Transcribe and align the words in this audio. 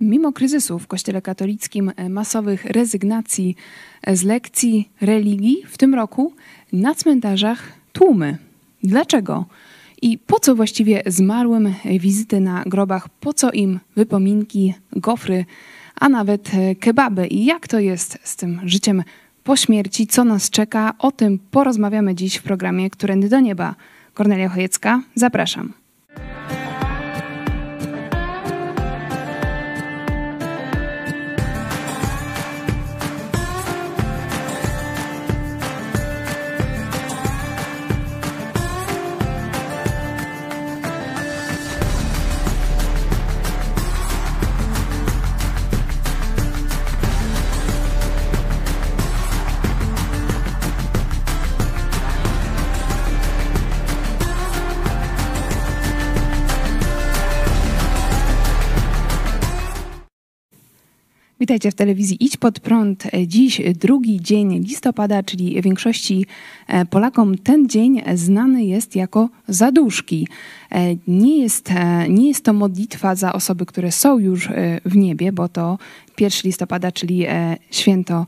Mimo 0.00 0.32
kryzysu 0.32 0.78
w 0.78 0.86
Kościele 0.86 1.22
katolickim, 1.22 1.92
e, 1.96 2.08
masowych 2.08 2.64
rezygnacji 2.64 3.56
e, 4.02 4.16
z 4.16 4.22
lekcji 4.22 4.88
religii, 5.00 5.62
w 5.66 5.78
tym 5.78 5.94
roku 5.94 6.32
na 6.72 6.94
cmentarzach 6.94 7.72
tłumy. 7.92 8.38
Dlaczego? 8.82 9.44
I 10.02 10.18
po 10.18 10.40
co 10.40 10.54
właściwie 10.54 11.02
zmarłym 11.06 11.74
wizyty 12.00 12.40
na 12.40 12.62
grobach? 12.66 13.08
Po 13.08 13.32
co 13.32 13.52
im 13.52 13.80
wypominki, 13.96 14.74
gofry, 14.92 15.44
a 15.94 16.08
nawet 16.08 16.54
e, 16.54 16.74
kebaby? 16.74 17.26
I 17.26 17.44
jak 17.44 17.68
to 17.68 17.78
jest 17.78 18.18
z 18.22 18.36
tym 18.36 18.60
życiem 18.64 19.02
po 19.44 19.56
śmierci? 19.56 20.06
Co 20.06 20.24
nas 20.24 20.50
czeka? 20.50 20.94
O 20.98 21.12
tym 21.12 21.38
porozmawiamy 21.50 22.14
dziś 22.14 22.36
w 22.36 22.42
programie 22.42 22.90
Którędy 22.90 23.28
do 23.28 23.40
Nieba. 23.40 23.74
Kornelia 24.14 24.48
Chojecka, 24.48 25.02
zapraszam. 25.14 25.85
Witajcie 61.46 61.70
w 61.70 61.74
telewizji 61.74 62.24
Idź 62.24 62.36
Pod 62.36 62.60
Prąd. 62.60 63.04
Dziś 63.26 63.60
drugi 63.74 64.20
dzień 64.20 64.58
listopada, 64.58 65.22
czyli 65.22 65.62
większości 65.62 66.26
e, 66.66 66.84
Polakom 66.86 67.38
ten 67.38 67.68
dzień 67.68 68.02
znany 68.14 68.64
jest 68.64 68.96
jako 68.96 69.28
zaduszki. 69.48 70.28
E, 70.72 70.96
nie 71.08 71.38
jest, 71.42 71.70
e, 71.70 72.08
nie 72.08 72.28
jest 72.28 72.44
to 72.44 72.52
modlitwa 72.52 73.14
za 73.14 73.32
osoby, 73.32 73.66
które 73.66 73.92
są 73.92 74.18
już 74.18 74.48
w 74.84 74.96
niebie, 74.96 75.32
bo 75.32 75.48
to 75.48 75.78
1 76.20 76.40
listopada, 76.44 76.92
czyli 76.92 77.26
święto 77.70 78.26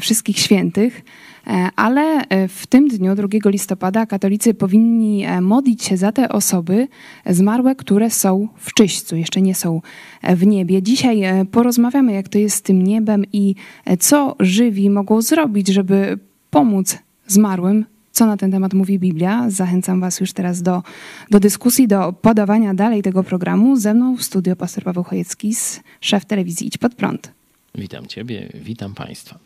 wszystkich 0.00 0.38
świętych. 0.38 1.02
E, 1.48 1.68
ale 1.76 2.28
e, 2.28 2.48
w 2.48 2.66
tym 2.66 2.88
dniu, 2.88 3.14
2 3.14 3.28
listopada, 3.44 4.06
katolicy 4.06 4.54
powinni 4.54 5.24
e, 5.24 5.40
modlić 5.40 5.84
się 5.84 5.96
za 5.96 6.12
te 6.12 6.28
osoby 6.28 6.88
zmarłe, 7.26 7.74
które 7.74 8.10
są 8.10 8.48
w 8.56 8.74
czyśćcu, 8.74 9.16
jeszcze 9.16 9.40
nie 9.40 9.54
są 9.54 9.80
w 10.22 10.46
niebie. 10.46 10.82
Dzisiaj 10.82 11.22
porozmawiamy, 11.50 12.12
jak 12.12 12.28
to 12.28 12.38
jest 12.38 12.56
z 12.56 12.62
tym 12.62 12.82
niebem 12.82 13.24
i 13.32 13.54
co 14.00 14.36
żywi 14.40 14.90
mogą 14.90 15.22
zrobić, 15.22 15.68
żeby 15.68 16.18
pomóc 16.50 16.98
zmarłym 17.26 17.84
co 18.12 18.26
na 18.26 18.36
ten 18.36 18.50
temat 18.50 18.74
mówi 18.74 18.98
Biblia. 18.98 19.50
Zachęcam 19.50 20.00
Was 20.00 20.20
już 20.20 20.32
teraz 20.32 20.62
do, 20.62 20.82
do 21.30 21.40
dyskusji, 21.40 21.88
do 21.88 22.12
podawania 22.12 22.74
dalej 22.74 23.02
tego 23.02 23.24
programu. 23.24 23.76
Ze 23.76 23.94
mną 23.94 24.16
w 24.16 24.22
studio 24.22 24.56
pastor 24.56 24.84
Paweł 24.84 25.04
Chojecki, 25.04 25.54
szef 26.00 26.24
telewizji 26.24 26.66
Idź 26.66 26.78
Pod 26.78 26.94
Prąd. 26.94 27.32
Witam 27.74 28.06
Ciebie, 28.06 28.48
witam 28.54 28.94
Państwa. 28.94 29.38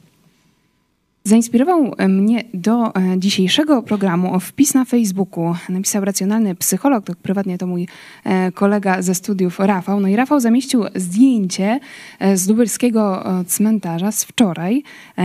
Zainspirował 1.24 1.94
mnie 2.08 2.44
do 2.54 2.94
e, 2.94 3.18
dzisiejszego 3.18 3.82
programu 3.82 4.40
wpis 4.40 4.74
na 4.74 4.84
Facebooku. 4.84 5.54
Napisał 5.68 6.04
racjonalny 6.04 6.54
psycholog, 6.54 7.04
to 7.04 7.12
prywatnie 7.22 7.58
to 7.58 7.66
mój 7.66 7.88
e, 8.24 8.52
kolega 8.52 9.02
ze 9.02 9.14
studiów 9.14 9.58
Rafał. 9.58 10.00
No 10.00 10.08
i 10.08 10.16
Rafał 10.16 10.40
zamieścił 10.40 10.84
zdjęcie 10.94 11.80
e, 12.18 12.36
z 12.36 12.48
lubelskiego 12.48 13.24
cmentarza 13.46 14.12
z 14.12 14.24
wczoraj. 14.24 14.82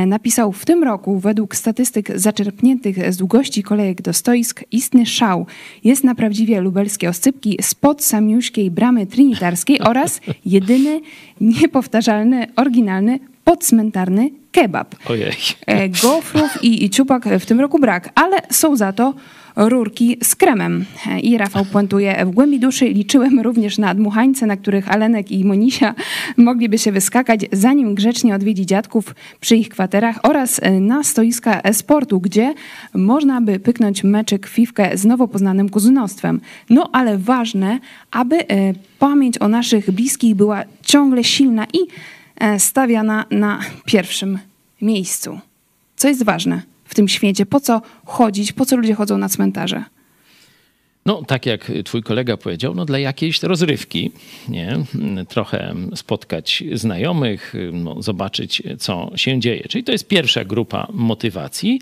Napisał 0.07 0.51
w 0.51 0.65
tym 0.65 0.83
roku 0.83 1.19
według 1.19 1.55
statystyk 1.55 2.19
zaczerpniętych 2.19 3.13
z 3.13 3.17
długości 3.17 3.63
kolejek 3.63 4.02
do 4.02 4.13
stoisk 4.13 4.63
istny 4.71 5.05
szał. 5.05 5.45
Jest 5.83 6.03
na 6.03 6.15
prawdziwie 6.15 6.61
lubelskie 6.61 7.09
oscypki 7.09 7.57
spod 7.61 8.03
samiuśkiej 8.03 8.71
bramy 8.71 9.05
trinitarskiej 9.05 9.81
oraz 9.81 10.21
jedyny, 10.45 11.02
niepowtarzalny, 11.41 12.47
oryginalny 12.55 13.19
podcmentarny 13.47 14.30
kebab. 14.52 14.95
Ojej. 15.09 15.31
E, 15.67 15.89
gofrów 15.89 16.63
i, 16.63 16.85
i 16.85 16.89
ciupak 16.89 17.25
w 17.39 17.45
tym 17.45 17.59
roku 17.59 17.80
brak, 17.80 18.09
ale 18.15 18.37
są 18.49 18.75
za 18.75 18.93
to 18.93 19.13
rurki 19.55 20.17
z 20.23 20.35
kremem. 20.35 20.85
E, 21.08 21.19
I 21.19 21.37
Rafał 21.37 21.65
puentuje, 21.65 22.25
w 22.25 22.30
głębi 22.30 22.59
duszy 22.59 22.86
liczyłem 22.86 23.39
również 23.39 23.77
na 23.77 23.95
dmuchańce, 23.95 24.45
na 24.45 24.57
których 24.57 24.91
Alenek 24.91 25.31
i 25.31 25.45
Monisia 25.45 25.95
mogliby 26.37 26.77
się 26.77 26.91
wyskakać, 26.91 27.39
zanim 27.52 27.95
grzecznie 27.95 28.36
odwiedzi 28.36 28.65
dziadków 28.65 29.15
przy 29.39 29.55
ich 29.55 29.69
kwaterach 29.69 30.19
oraz 30.23 30.59
e, 30.63 30.71
na 30.71 31.03
stoiska 31.03 31.61
e-sportu, 31.61 32.19
gdzie 32.19 32.53
można 32.93 33.41
by 33.41 33.59
pyknąć 33.59 34.03
meczyk 34.03 34.47
fifkę 34.47 34.97
z 34.97 35.05
nowo 35.05 35.27
poznanym 35.27 35.69
kuzynostwem. 35.69 36.41
No 36.69 36.89
ale 36.93 37.17
ważne, 37.17 37.80
aby 38.11 38.36
pamięć 38.99 39.41
o 39.41 39.47
naszych 39.47 39.91
bliskich 39.91 40.36
była 40.36 40.63
ciągle 40.81 41.23
silna 41.23 41.65
i 41.73 41.80
stawiana 42.58 43.25
na 43.31 43.59
pierwszym 43.86 44.39
miejscu. 44.81 45.39
Co 45.95 46.08
jest 46.08 46.23
ważne 46.23 46.61
w 46.86 46.95
tym 46.95 47.08
świecie? 47.08 47.45
Po 47.45 47.59
co 47.59 47.81
chodzić? 48.05 48.53
Po 48.53 48.65
co 48.65 48.77
ludzie 48.77 48.95
chodzą 48.95 49.17
na 49.17 49.30
cmentarze? 49.30 49.83
No, 51.07 51.23
tak 51.27 51.45
jak 51.45 51.71
twój 51.85 52.03
kolega 52.03 52.37
powiedział, 52.37 52.75
no 52.75 52.85
dla 52.85 52.99
jakiejś 52.99 53.43
rozrywki, 53.43 54.11
nie? 54.49 54.77
Trochę 55.27 55.75
spotkać 55.95 56.63
znajomych, 56.73 57.53
no, 57.73 58.01
zobaczyć, 58.01 58.63
co 58.79 59.11
się 59.15 59.39
dzieje. 59.39 59.63
Czyli 59.69 59.83
to 59.83 59.91
jest 59.91 60.07
pierwsza 60.07 60.45
grupa 60.45 60.87
motywacji. 60.93 61.81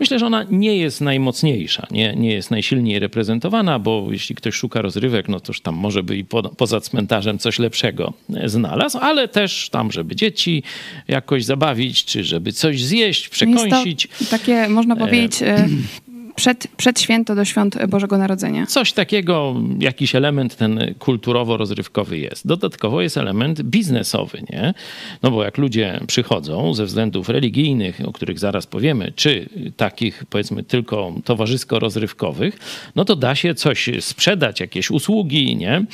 Myślę, 0.00 0.18
że 0.18 0.26
ona 0.26 0.46
nie 0.50 0.76
jest 0.76 1.00
najmocniejsza, 1.00 1.86
nie, 1.90 2.14
nie 2.16 2.32
jest 2.32 2.50
najsilniej 2.50 2.98
reprezentowana, 2.98 3.78
bo 3.78 4.06
jeśli 4.10 4.34
ktoś 4.34 4.54
szuka 4.54 4.82
rozrywek, 4.82 5.28
no 5.28 5.40
toż 5.40 5.60
tam 5.60 5.74
może 5.74 6.02
by 6.02 6.16
i 6.16 6.24
po, 6.24 6.42
poza 6.42 6.80
cmentarzem 6.80 7.38
coś 7.38 7.58
lepszego 7.58 8.12
znalazł, 8.44 8.98
ale 8.98 9.28
też 9.28 9.68
tam, 9.70 9.92
żeby 9.92 10.16
dzieci 10.16 10.62
jakoś 11.08 11.44
zabawić, 11.44 12.04
czy 12.04 12.24
żeby 12.24 12.52
coś 12.52 12.82
zjeść, 12.84 13.28
przekąsić. 13.28 14.04
Jest 14.04 14.30
to 14.30 14.38
takie, 14.38 14.68
można 14.68 14.96
powiedzieć, 14.96 15.42
e, 15.42 15.68
przed, 16.34 16.68
przed 16.76 17.00
święto 17.00 17.34
do 17.34 17.44
świąt 17.44 17.86
Bożego 17.88 18.18
Narodzenia. 18.18 18.66
Coś 18.66 18.92
takiego, 18.92 19.54
jakiś 19.78 20.14
element 20.14 20.56
ten 20.56 20.94
kulturowo-rozrywkowy 20.98 22.18
jest. 22.18 22.46
Dodatkowo 22.46 23.02
jest 23.02 23.16
element 23.16 23.62
biznesowy, 23.62 24.42
nie? 24.50 24.74
No 25.22 25.30
bo 25.30 25.44
jak 25.44 25.58
ludzie 25.58 26.00
przychodzą 26.06 26.74
ze 26.74 26.84
względów 26.84 27.28
religijnych, 27.28 28.00
o 28.06 28.12
których 28.12 28.38
zaraz 28.38 28.66
powiemy, 28.66 29.12
czy 29.16 29.48
takich 29.76 30.24
powiedzmy 30.30 30.62
tylko 30.62 31.12
towarzysko-rozrywkowych, 31.24 32.58
no 32.96 33.04
to 33.04 33.16
da 33.16 33.34
się 33.34 33.54
coś 33.54 33.90
sprzedać, 34.00 34.60
jakieś 34.60 34.90
usługi, 34.90 35.56
nie? 35.56 35.84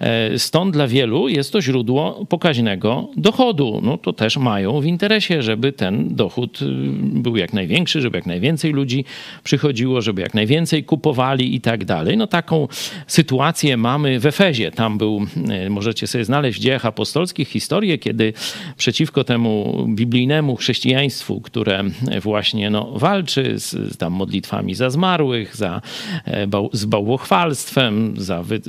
E, 0.00 0.38
stąd 0.38 0.72
dla 0.72 0.86
wielu 0.86 1.28
jest 1.28 1.52
to 1.52 1.62
źródło 1.62 2.26
pokaźnego 2.28 3.08
dochodu. 3.16 3.80
No 3.82 3.98
to 3.98 4.12
też 4.12 4.36
mają 4.36 4.80
w 4.80 4.84
interesie, 4.84 5.42
żeby 5.42 5.72
ten 5.72 6.14
dochód 6.14 6.62
y, 6.62 6.66
był 6.98 7.36
jak 7.36 7.52
największy, 7.52 8.00
żeby 8.00 8.18
jak 8.18 8.26
najwięcej 8.26 8.72
ludzi 8.72 9.04
przychodziło 9.44 9.93
chodziło, 9.94 10.02
żeby 10.02 10.22
jak 10.22 10.34
najwięcej 10.34 10.84
kupowali 10.84 11.54
i 11.54 11.60
tak 11.60 11.84
dalej. 11.84 12.16
No 12.16 12.26
taką 12.26 12.68
sytuację 13.06 13.76
mamy 13.76 14.20
w 14.20 14.26
Efezie. 14.26 14.70
Tam 14.70 14.98
był, 14.98 15.26
e, 15.48 15.70
możecie 15.70 16.06
sobie 16.06 16.24
znaleźć 16.24 16.58
w 16.58 16.62
dziejach 16.62 16.86
apostolskich 16.86 17.48
historię, 17.48 17.98
kiedy 17.98 18.32
przeciwko 18.76 19.24
temu 19.24 19.86
biblijnemu 19.88 20.56
chrześcijaństwu, 20.56 21.40
które 21.40 21.84
właśnie 22.22 22.70
no, 22.70 22.92
walczy 22.98 23.58
z, 23.58 23.70
z 23.70 23.96
tam 23.96 24.12
modlitwami 24.12 24.74
za 24.74 24.90
zmarłych, 24.90 25.56
za, 25.56 25.80
e, 26.26 26.46
z 26.72 26.84
bałwochwalstwem, 26.84 28.14
za 28.16 28.42
wy, 28.42 28.56
e, 28.56 28.60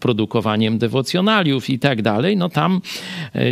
produkowaniem 0.00 0.78
dewocjonaliów 0.78 1.70
i 1.70 1.78
tak 1.78 2.02
dalej, 2.02 2.36
no 2.36 2.48
tam 2.48 2.80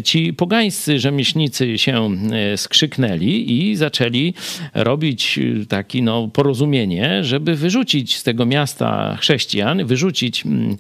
ci 0.05 0.33
pogańscy 0.33 0.99
rzemieślnicy 0.99 1.78
się 1.78 2.10
skrzyknęli 2.57 3.53
i 3.53 3.77
zaczęli 3.77 4.34
robić 4.75 5.41
taki 5.69 6.03
no, 6.03 6.28
porozumienie 6.28 6.76
porozumienie, 6.77 7.25
żeby 7.25 7.55
wyrzucić 7.55 8.17
z 8.17 8.23
tego 8.23 8.47
miasta 8.47 9.17
chrześcijan, 9.21 9.84
wyrzucić 9.84 10.47
mm, 10.47 10.77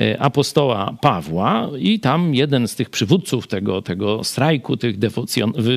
e, 0.00 0.22
apostoła 0.22 0.96
Pawła 1.00 1.68
i 1.78 2.00
tam 2.00 2.34
jeden 2.34 2.68
z 2.68 2.74
tych 2.76 2.90
przywódców 2.90 3.46
tego, 3.46 3.82
tego 3.82 4.24
strajku, 4.24 4.76
tych 4.76 4.98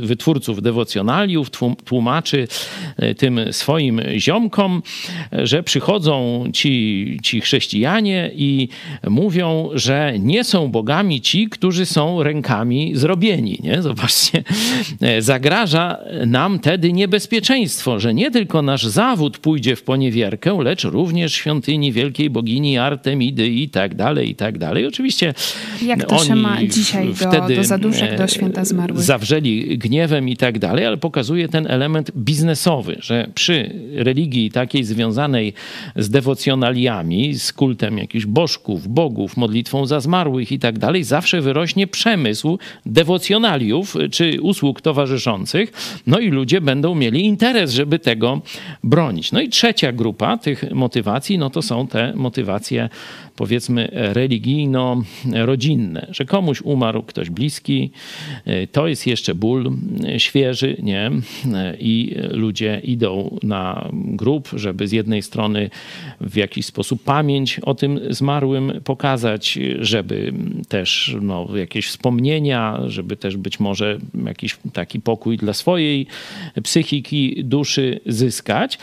wytwórców 0.01 0.61
dewocjonaliów 0.61 1.49
tłumaczy 1.85 2.47
e, 2.97 3.15
tym 3.15 3.39
swoim 3.51 4.01
ziomkom, 4.17 4.81
że 5.31 5.63
przychodzą 5.63 6.45
ci, 6.53 7.19
ci 7.23 7.41
chrześcijanie 7.41 8.31
i 8.35 8.69
mówią, 9.09 9.69
że 9.73 10.13
nie 10.19 10.43
są 10.43 10.67
bogami 10.67 11.21
ci, 11.21 11.49
którzy 11.49 11.85
są 11.85 12.23
rękami 12.23 12.91
zrobieni. 12.95 13.59
Nie? 13.63 13.81
Zobaczcie, 13.81 14.43
e, 15.01 15.21
zagraża 15.21 15.97
nam 16.25 16.59
wtedy 16.59 16.93
niebezpieczeństwo, 16.93 17.99
że 17.99 18.13
nie 18.13 18.31
tylko 18.31 18.61
nasz 18.61 18.83
zawód 18.83 19.37
pójdzie 19.37 19.62
pójdzie 19.63 19.75
w 19.75 19.83
poniewierkę, 19.83 20.63
lecz 20.63 20.83
również 20.83 21.33
świątyni 21.33 21.91
wielkiej 21.91 22.29
bogini 22.29 22.77
Artemidy 22.77 23.49
i 23.49 23.69
tak 23.69 23.95
dalej, 23.95 24.29
i 24.29 24.35
tak 24.35 24.57
dalej. 24.57 24.87
Oczywiście 24.87 25.33
Jak 25.81 26.05
to 26.05 26.19
się 26.19 26.35
ma 26.35 26.63
dzisiaj 26.63 27.07
do, 27.07 27.13
wtedy 27.13 27.55
do 27.55 27.63
zaduszek, 27.63 28.17
do 28.17 28.23
e, 28.23 28.27
święta 28.27 28.65
zmarłych? 28.65 29.01
Zawrzeli 29.01 29.77
gniewem 29.77 30.29
i 30.29 30.37
tak 30.37 30.59
dalej, 30.59 30.85
ale 30.85 30.97
pokazuje 30.97 31.49
ten 31.49 31.67
element 31.67 32.11
biznesowy, 32.17 32.95
że 32.99 33.27
przy 33.35 33.75
religii 33.93 34.51
takiej 34.51 34.83
związanej 34.83 35.53
z 35.95 36.09
dewocjonaliami, 36.09 37.35
z 37.35 37.53
kultem 37.53 37.97
jakichś 37.97 38.25
bożków, 38.25 38.87
bogów, 38.87 39.37
modlitwą 39.37 39.85
za 39.85 39.99
zmarłych 39.99 40.51
i 40.51 40.59
tak 40.59 40.79
dalej, 40.79 41.03
zawsze 41.03 41.41
wyrośnie 41.41 41.87
przemysł 41.87 42.59
dewocjonaliów 42.85 43.95
czy 44.11 44.41
usług 44.41 44.81
towarzyszących, 44.81 45.71
no 46.07 46.19
i 46.19 46.29
ludzie 46.29 46.61
będą 46.61 46.95
mieli 46.95 47.25
interes, 47.25 47.71
żeby 47.71 47.99
tego 47.99 48.41
bronić. 48.83 49.31
No 49.31 49.41
i 49.41 49.52
trzecia 49.53 49.91
grupa 49.91 50.37
tych 50.37 50.71
motywacji, 50.71 51.37
no 51.37 51.49
to 51.49 51.61
są 51.61 51.87
te 51.87 52.13
motywacje 52.15 52.89
powiedzmy 53.35 53.89
religijno-rodzinne, 53.91 56.07
że 56.11 56.25
komuś 56.25 56.61
umarł 56.61 57.03
ktoś 57.03 57.29
bliski, 57.29 57.91
to 58.71 58.87
jest 58.87 59.07
jeszcze 59.07 59.35
ból 59.35 59.71
świeży, 60.17 60.77
nie? 60.83 61.11
I 61.79 62.15
ludzie 62.31 62.81
idą 62.83 63.37
na 63.43 63.89
grób, 63.93 64.49
żeby 64.53 64.87
z 64.87 64.91
jednej 64.91 65.21
strony 65.21 65.69
w 66.21 66.35
jakiś 66.35 66.65
sposób 66.65 67.03
pamięć 67.03 67.59
o 67.59 67.75
tym 67.75 67.99
zmarłym 68.09 68.81
pokazać, 68.83 69.59
żeby 69.79 70.33
też 70.67 71.15
no, 71.21 71.47
jakieś 71.55 71.87
wspomnienia, 71.87 72.79
żeby 72.87 73.15
też 73.15 73.37
być 73.37 73.59
może 73.59 73.97
jakiś 74.25 74.57
taki 74.73 75.01
pokój 75.01 75.37
dla 75.37 75.53
swojej 75.53 76.07
psychiki, 76.63 77.43
duszy 77.43 77.99
zyskać. 78.05 78.79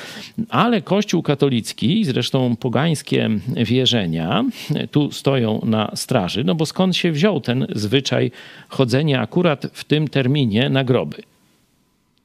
Ale 0.48 0.82
Kościół 0.82 1.22
katolicki, 1.22 2.04
zresztą 2.04 2.56
pogańskie 2.56 3.30
wierzenia, 3.56 4.39
tu 4.90 5.12
stoją 5.12 5.60
na 5.64 5.92
straży, 5.94 6.44
no 6.44 6.54
bo 6.54 6.66
skąd 6.66 6.96
się 6.96 7.12
wziął 7.12 7.40
ten 7.40 7.66
zwyczaj 7.74 8.30
chodzenia 8.68 9.20
akurat 9.20 9.66
w 9.72 9.84
tym 9.84 10.08
terminie 10.08 10.70
na 10.70 10.84
groby? 10.84 11.22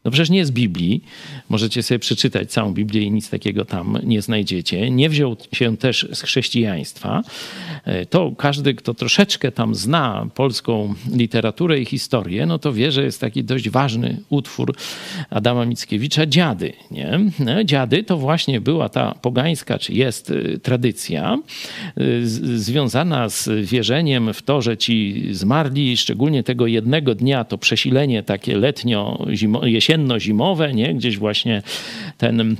No 0.05 0.11
przecież 0.11 0.29
nie 0.29 0.45
z 0.45 0.51
Biblii. 0.51 1.03
Możecie 1.49 1.83
sobie 1.83 1.99
przeczytać 1.99 2.51
całą 2.51 2.73
Biblię 2.73 3.01
i 3.01 3.11
nic 3.11 3.29
takiego 3.29 3.65
tam 3.65 3.99
nie 4.03 4.21
znajdziecie. 4.21 4.91
Nie 4.91 5.09
wziął 5.09 5.37
się 5.53 5.77
też 5.77 6.07
z 6.13 6.21
chrześcijaństwa. 6.21 7.23
E, 7.83 8.05
to 8.05 8.31
każdy, 8.37 8.73
kto 8.73 8.93
troszeczkę 8.93 9.51
tam 9.51 9.75
zna 9.75 10.27
polską 10.35 10.93
literaturę 11.13 11.79
i 11.79 11.85
historię, 11.85 12.45
no 12.45 12.59
to 12.59 12.73
wie, 12.73 12.91
że 12.91 13.03
jest 13.03 13.21
taki 13.21 13.43
dość 13.43 13.69
ważny 13.69 14.17
utwór 14.29 14.75
Adama 15.29 15.65
Mickiewicza, 15.65 16.25
Dziady. 16.25 16.73
Nie? 16.91 17.19
No, 17.39 17.63
dziady 17.63 18.03
to 18.03 18.17
właśnie 18.17 18.61
była 18.61 18.89
ta 18.89 19.15
pogańska, 19.21 19.79
czy 19.79 19.93
jest 19.93 20.31
e, 20.31 20.57
tradycja 20.57 21.37
e, 21.97 22.01
związana 22.57 23.29
z 23.29 23.49
wierzeniem 23.65 24.33
w 24.33 24.41
to, 24.41 24.61
że 24.61 24.77
ci 24.77 25.27
zmarli, 25.31 25.97
szczególnie 25.97 26.43
tego 26.43 26.67
jednego 26.67 27.15
dnia, 27.15 27.43
to 27.43 27.57
przesilenie 27.57 28.23
takie 28.23 28.57
letnio, 28.57 29.25
zimo, 29.33 29.65
jesienne, 29.65 29.94
jesienno-zimowe, 29.95 30.73
nie? 30.73 30.93
Gdzieś 30.93 31.17
właśnie 31.17 31.61
ten 32.17 32.55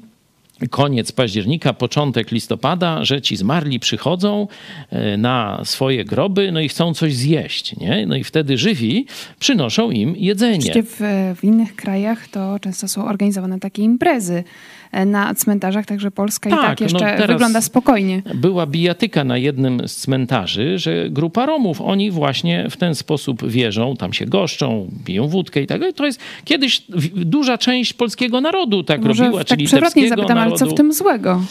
koniec 0.70 1.12
października, 1.12 1.74
początek 1.74 2.32
listopada, 2.32 3.06
że 3.06 3.22
ci 3.22 3.36
zmarli 3.36 3.80
przychodzą 3.80 4.48
e, 4.90 5.18
na 5.18 5.62
swoje 5.64 6.06
groby, 6.06 6.52
no 6.52 6.60
i 6.60 6.70
chcą 6.70 6.94
coś 6.94 7.16
zjeść, 7.16 7.76
nie? 7.78 8.06
No 8.06 8.16
i 8.16 8.24
wtedy 8.24 8.58
żywi 8.58 9.06
przynoszą 9.40 9.92
im 9.92 10.16
jedzenie. 10.18 10.74
W, 10.84 11.34
w 11.40 11.44
innych 11.44 11.76
krajach 11.76 12.28
to 12.28 12.60
często 12.60 12.88
są 12.88 13.06
organizowane 13.06 13.60
takie 13.60 13.82
imprezy 13.82 14.44
na 15.06 15.36
cmentarzach, 15.36 15.86
także 15.86 16.12
Polska 16.12 16.50
tak, 16.50 16.60
i 16.60 16.62
tak 16.64 16.82
jeszcze 16.82 17.18
no 17.20 17.28
wygląda 17.28 17.62
spokojnie. 17.62 18.22
Była 18.36 18.68
bijatyka 18.68 19.24
na 19.24 19.38
jednym 19.38 19.88
z 19.88 19.96
cmentarzy, 19.96 20.80
że 20.80 21.10
grupa 21.10 21.46
Romów, 21.46 21.82
oni 21.82 22.12
właśnie 22.12 22.70
w 22.70 22.78
ten 22.78 22.96
sposób 22.96 23.48
wierzą, 23.48 23.96
tam 23.96 24.14
się 24.14 24.26
goszczą, 24.26 24.90
piją 25.06 25.28
wódkę 25.28 25.62
i 25.62 25.68
tak 25.68 25.80
dalej. 25.80 25.94
To 25.94 26.06
jest 26.06 26.20
kiedyś 26.46 26.84
duża 27.16 27.58
część 27.58 27.94
polskiego 27.94 28.42
narodu 28.42 28.84
tak 28.84 29.02
Może 29.02 29.24
robiła, 29.24 29.40
tak 29.40 29.48
czyli 29.48 29.66
przewrotnie 29.66 30.10
zapytam, 30.10 30.38
narodu. 30.38 30.56
ale 30.56 30.60
co 30.60 30.66
w 30.66 30.78
tym 30.78 30.94
złego? 30.94 31.42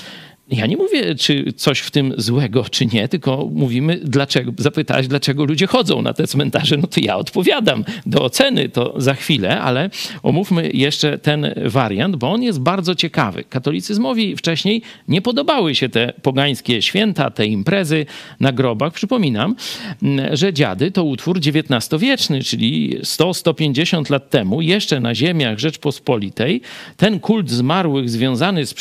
Ja 0.51 0.67
nie 0.67 0.77
mówię, 0.77 1.15
czy 1.15 1.53
coś 1.57 1.79
w 1.79 1.91
tym 1.91 2.15
złego, 2.17 2.65
czy 2.71 2.87
nie, 2.87 3.09
tylko 3.09 3.49
mówimy, 3.53 4.01
dlaczego, 4.05 4.53
zapytałeś, 4.59 5.09
dlaczego 5.09 5.45
ludzie 5.45 5.67
chodzą 5.67 6.03
na 6.03 6.13
te 6.13 6.27
cmentarze. 6.27 6.77
No 6.77 6.87
to 6.87 7.01
ja 7.03 7.17
odpowiadam. 7.17 7.85
Do 8.07 8.23
oceny 8.23 8.69
to 8.69 8.95
za 8.97 9.15
chwilę, 9.15 9.61
ale 9.61 9.91
omówmy 10.23 10.71
jeszcze 10.75 11.19
ten 11.19 11.55
wariant, 11.65 12.17
bo 12.17 12.33
on 12.33 12.43
jest 12.43 12.61
bardzo 12.61 12.95
ciekawy. 12.95 13.45
Katolicyzmowi 13.45 14.37
wcześniej 14.37 14.83
nie 15.09 15.23
podobały 15.23 15.75
się 15.75 15.89
te 15.89 16.13
pogańskie 16.23 16.83
święta, 16.83 17.31
te 17.31 17.47
imprezy 17.47 18.07
na 18.41 18.53
grobach. 18.53 18.93
Przypominam, 18.93 19.57
że 20.33 20.53
dziady 20.53 20.91
to 20.91 21.05
utwór 21.05 21.39
XIX-wieczny, 21.39 22.43
czyli 22.43 22.99
100-150 23.01 24.11
lat 24.11 24.31
temu, 24.31 24.63
jeszcze 24.63 25.01
na 25.01 25.15
ziemiach 25.15 25.59
Rzeczpospolitej, 25.59 26.61
ten 26.97 27.21
kult 27.21 27.51
zmarłych 27.51 28.11
związany 28.11 28.67
z 28.67 28.75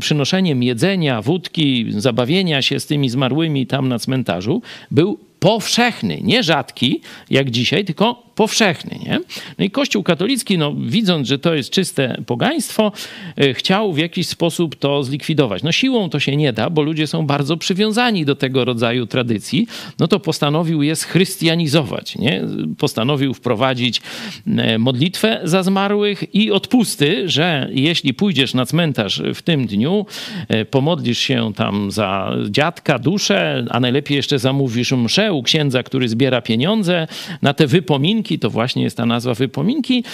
przynoszeniem 0.00 0.62
jedzenia, 0.62 0.79
jedzenia, 0.80 1.22
wódki, 1.22 1.86
zabawienia 1.88 2.62
się 2.62 2.80
z 2.80 2.86
tymi 2.86 3.08
zmarłymi 3.08 3.66
tam 3.66 3.88
na 3.88 3.98
cmentarzu 3.98 4.62
był 4.90 5.18
powszechny, 5.40 6.20
nie 6.22 6.42
rzadki 6.42 7.00
jak 7.30 7.50
dzisiaj, 7.50 7.84
tylko 7.84 8.30
powszechny. 8.34 8.98
Nie? 9.06 9.20
No 9.58 9.64
i 9.64 9.70
Kościół 9.70 10.02
katolicki, 10.02 10.58
no, 10.58 10.74
widząc, 10.74 11.28
że 11.28 11.38
to 11.38 11.54
jest 11.54 11.70
czyste 11.70 12.22
pogaństwo, 12.26 12.92
e, 13.36 13.54
chciał 13.54 13.92
w 13.92 13.98
jakiś 13.98 14.26
sposób 14.26 14.76
to 14.76 15.02
zlikwidować. 15.02 15.62
No 15.62 15.72
siłą 15.72 16.10
to 16.10 16.20
się 16.20 16.36
nie 16.36 16.52
da, 16.52 16.70
bo 16.70 16.82
ludzie 16.82 17.06
są 17.06 17.26
bardzo 17.26 17.56
przywiązani 17.56 18.24
do 18.24 18.34
tego 18.34 18.64
rodzaju 18.64 19.06
tradycji. 19.06 19.66
No 19.98 20.08
to 20.08 20.20
postanowił 20.20 20.82
je 20.82 20.96
schrystianizować. 20.96 22.16
Nie? 22.16 22.42
Postanowił 22.78 23.34
wprowadzić 23.34 24.02
e, 24.46 24.78
modlitwę 24.78 25.40
za 25.44 25.62
zmarłych 25.62 26.34
i 26.34 26.50
odpusty, 26.50 27.28
że 27.28 27.68
jeśli 27.72 28.14
pójdziesz 28.14 28.54
na 28.54 28.66
cmentarz 28.66 29.22
w 29.34 29.42
tym 29.42 29.66
dniu, 29.66 30.06
e, 30.48 30.64
pomodlisz 30.64 31.18
się 31.18 31.52
tam 31.56 31.90
za 31.90 32.36
dziadka, 32.50 32.98
duszę, 32.98 33.64
a 33.70 33.80
najlepiej 33.80 34.16
jeszcze 34.16 34.38
zamówisz 34.38 34.92
mszę 34.92 35.29
u 35.32 35.42
księdza, 35.42 35.82
który 35.82 36.08
zbiera 36.08 36.40
pieniądze 36.40 37.06
na 37.42 37.54
te 37.54 37.66
wypominki, 37.66 38.38
to 38.38 38.50
właśnie 38.50 38.82
jest 38.82 38.96
ta 38.96 39.06
nazwa 39.06 39.34
wypominki. 39.34 40.04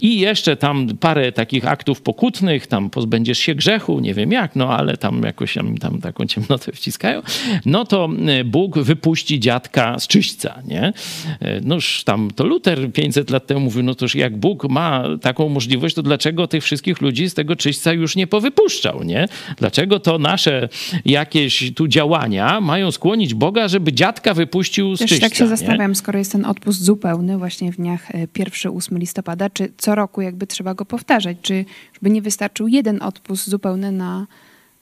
I 0.00 0.20
jeszcze 0.20 0.56
tam 0.56 0.88
parę 1.00 1.32
takich 1.32 1.68
aktów 1.68 2.02
pokutnych, 2.02 2.66
tam 2.66 2.90
pozbędziesz 2.90 3.38
się 3.38 3.54
grzechu, 3.54 4.00
nie 4.00 4.14
wiem 4.14 4.32
jak, 4.32 4.56
no 4.56 4.76
ale 4.76 4.96
tam 4.96 5.22
jakoś 5.22 5.54
tam, 5.54 5.78
tam 5.78 6.00
taką 6.00 6.26
ciemnotę 6.26 6.72
wciskają, 6.72 7.22
no 7.66 7.84
to 7.84 8.08
e, 8.26 8.44
Bóg 8.44 8.78
wypuści 8.78 9.40
dziadka 9.40 9.98
z 9.98 10.06
czyśćca, 10.06 10.62
nie? 10.68 10.92
E, 11.40 11.60
noż 11.60 12.04
tam 12.04 12.30
to 12.30 12.44
Luter 12.44 12.92
500 12.92 13.30
lat 13.30 13.46
temu 13.46 13.60
mówił, 13.60 13.82
no 13.82 13.94
toż 13.94 14.14
jak 14.14 14.36
Bóg 14.36 14.68
ma 14.68 15.04
taką 15.20 15.48
możliwość, 15.48 15.94
to 15.94 16.02
dlaczego 16.02 16.46
tych 16.46 16.64
wszystkich 16.64 17.00
ludzi 17.00 17.30
z 17.30 17.34
tego 17.34 17.56
czyśćca 17.56 17.92
już 17.92 18.16
nie 18.16 18.26
powypuszczał, 18.26 19.02
nie? 19.02 19.28
Dlaczego 19.56 20.00
to 20.00 20.18
nasze 20.18 20.68
jakieś 21.04 21.72
tu 21.76 21.88
działania 21.88 22.60
mają 22.60 22.90
skłonić 22.90 23.34
Boga, 23.34 23.68
żeby 23.68 23.92
dziadka 23.92 24.34
wypuścił 24.52 24.96
z 24.96 24.98
Też 24.98 25.20
tak 25.20 25.34
się 25.34 25.44
nie? 25.44 25.50
zastanawiam, 25.50 25.94
skoro 25.94 26.18
jest 26.18 26.32
ten 26.32 26.44
odpust 26.44 26.82
zupełny, 26.82 27.38
właśnie 27.38 27.72
w 27.72 27.76
dniach 27.76 28.10
1-8 28.10 28.96
e, 28.96 28.98
listopada, 28.98 29.50
czy 29.50 29.72
co 29.76 29.94
roku 29.94 30.20
jakby 30.20 30.46
trzeba 30.46 30.74
go 30.74 30.84
powtarzać, 30.84 31.36
czy 31.42 31.64
by 32.02 32.10
nie 32.10 32.22
wystarczył 32.22 32.68
jeden 32.68 33.02
odpust 33.02 33.48
zupełny 33.48 33.92
na, 33.92 34.26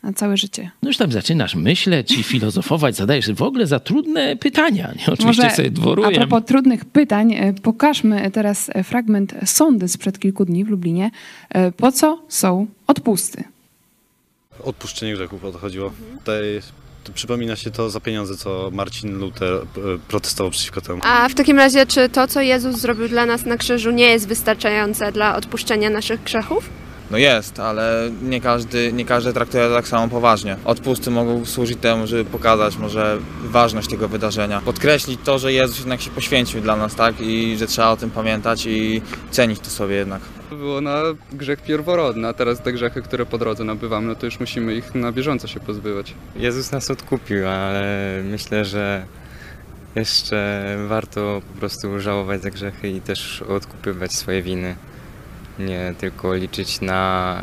na 0.03 0.13
całe 0.13 0.37
życie. 0.37 0.71
No 0.83 0.89
już 0.89 0.97
tam 0.97 1.13
zaczynasz 1.13 1.55
myśleć 1.55 2.19
i 2.19 2.23
filozofować, 2.23 2.97
zadajesz 2.97 3.33
w 3.33 3.43
ogóle 3.43 3.67
za 3.67 3.81
trudne 3.81 4.37
pytania. 4.37 4.93
Nie? 4.99 5.13
Oczywiście 5.13 5.43
Może 5.43 5.57
sobie 5.57 5.71
dworuję. 5.71 6.09
A 6.09 6.11
propos 6.11 6.45
trudnych 6.45 6.85
pytań, 6.85 7.35
e, 7.35 7.53
pokażmy 7.53 8.31
teraz 8.31 8.71
fragment 8.85 9.35
sądy 9.45 9.89
sprzed 9.89 10.19
kilku 10.19 10.45
dni 10.45 10.65
w 10.65 10.69
Lublinie. 10.69 11.11
E, 11.49 11.73
po 11.73 11.93
co 11.93 12.23
są 12.29 12.67
odpusty? 12.87 13.45
Odpuszczenie 14.65 15.15
grzechów 15.15 15.45
o 15.45 15.53
to 15.53 15.59
chodziło. 15.59 15.93
Tutaj 17.01 17.15
przypomina 17.15 17.57
się 17.57 17.71
to 17.71 17.91
za 17.91 18.01
pieniądze, 18.01 18.37
co 18.37 18.71
Marcin 18.73 19.19
Luther 19.19 19.55
e, 19.55 19.63
protestował 20.09 20.51
przeciwko 20.51 20.81
temu. 20.81 21.01
A 21.05 21.29
w 21.29 21.35
takim 21.35 21.59
razie, 21.59 21.87
czy 21.87 22.09
to, 22.09 22.27
co 22.27 22.41
Jezus 22.41 22.77
zrobił 22.77 23.09
dla 23.09 23.27
nas 23.27 23.47
na 23.47 23.57
krzyżu, 23.57 23.91
nie 23.91 24.07
jest 24.07 24.29
wystarczające 24.29 25.13
dla 25.13 25.37
odpuszczenia 25.37 25.91
naszych 25.91 26.23
grzechów? 26.23 26.71
No 27.11 27.19
jest, 27.19 27.61
ale 27.61 28.11
nie 28.23 28.41
każdy, 28.41 28.93
nie 28.93 29.05
każdy 29.05 29.33
traktuje 29.33 29.69
to 29.69 29.75
tak 29.75 29.89
samo 29.89 30.09
poważnie. 30.09 30.57
Odpusty 30.65 31.11
mogą 31.11 31.45
służyć 31.45 31.79
temu, 31.79 32.07
żeby 32.07 32.25
pokazać 32.25 32.77
może 32.77 33.19
ważność 33.45 33.89
tego 33.89 34.09
wydarzenia. 34.09 34.61
Podkreślić 34.61 35.21
to, 35.25 35.39
że 35.39 35.53
Jezus 35.53 35.79
jednak 35.79 36.01
się 36.01 36.11
poświęcił 36.11 36.61
dla 36.61 36.77
nas, 36.77 36.95
tak? 36.95 37.21
I 37.21 37.57
że 37.59 37.67
trzeba 37.67 37.91
o 37.91 37.97
tym 37.97 38.11
pamiętać 38.11 38.67
i 38.67 39.03
cenić 39.31 39.61
to 39.61 39.71
sobie 39.71 39.95
jednak. 39.95 40.21
Było 40.51 40.81
na 40.81 41.03
grzech 41.33 41.63
pierworodny, 41.63 42.29
a 42.29 42.33
teraz 42.33 42.63
te 42.63 42.73
grzechy, 42.73 43.03
które 43.03 43.27
po 43.27 43.39
drodze 43.39 43.65
nabywamy, 43.65 44.07
no 44.07 44.15
to 44.15 44.27
już 44.27 44.41
musimy 44.41 44.75
ich 44.75 44.95
na 44.95 45.13
bieżąco 45.13 45.49
się 45.49 45.61
pozbywać. 45.61 46.15
Jezus 46.37 46.73
nas 46.73 46.91
odkupił, 46.91 47.49
ale 47.49 48.23
myślę, 48.25 48.65
że 48.65 49.07
jeszcze 49.95 50.65
warto 50.89 51.43
po 51.53 51.59
prostu 51.59 52.01
żałować 52.01 52.43
za 52.43 52.51
grzechy 52.51 52.89
i 52.89 53.01
też 53.01 53.43
odkupywać 53.43 54.13
swoje 54.13 54.43
winy 54.43 54.77
nie 55.61 55.95
tylko 55.99 56.35
liczyć 56.35 56.81
na 56.81 57.43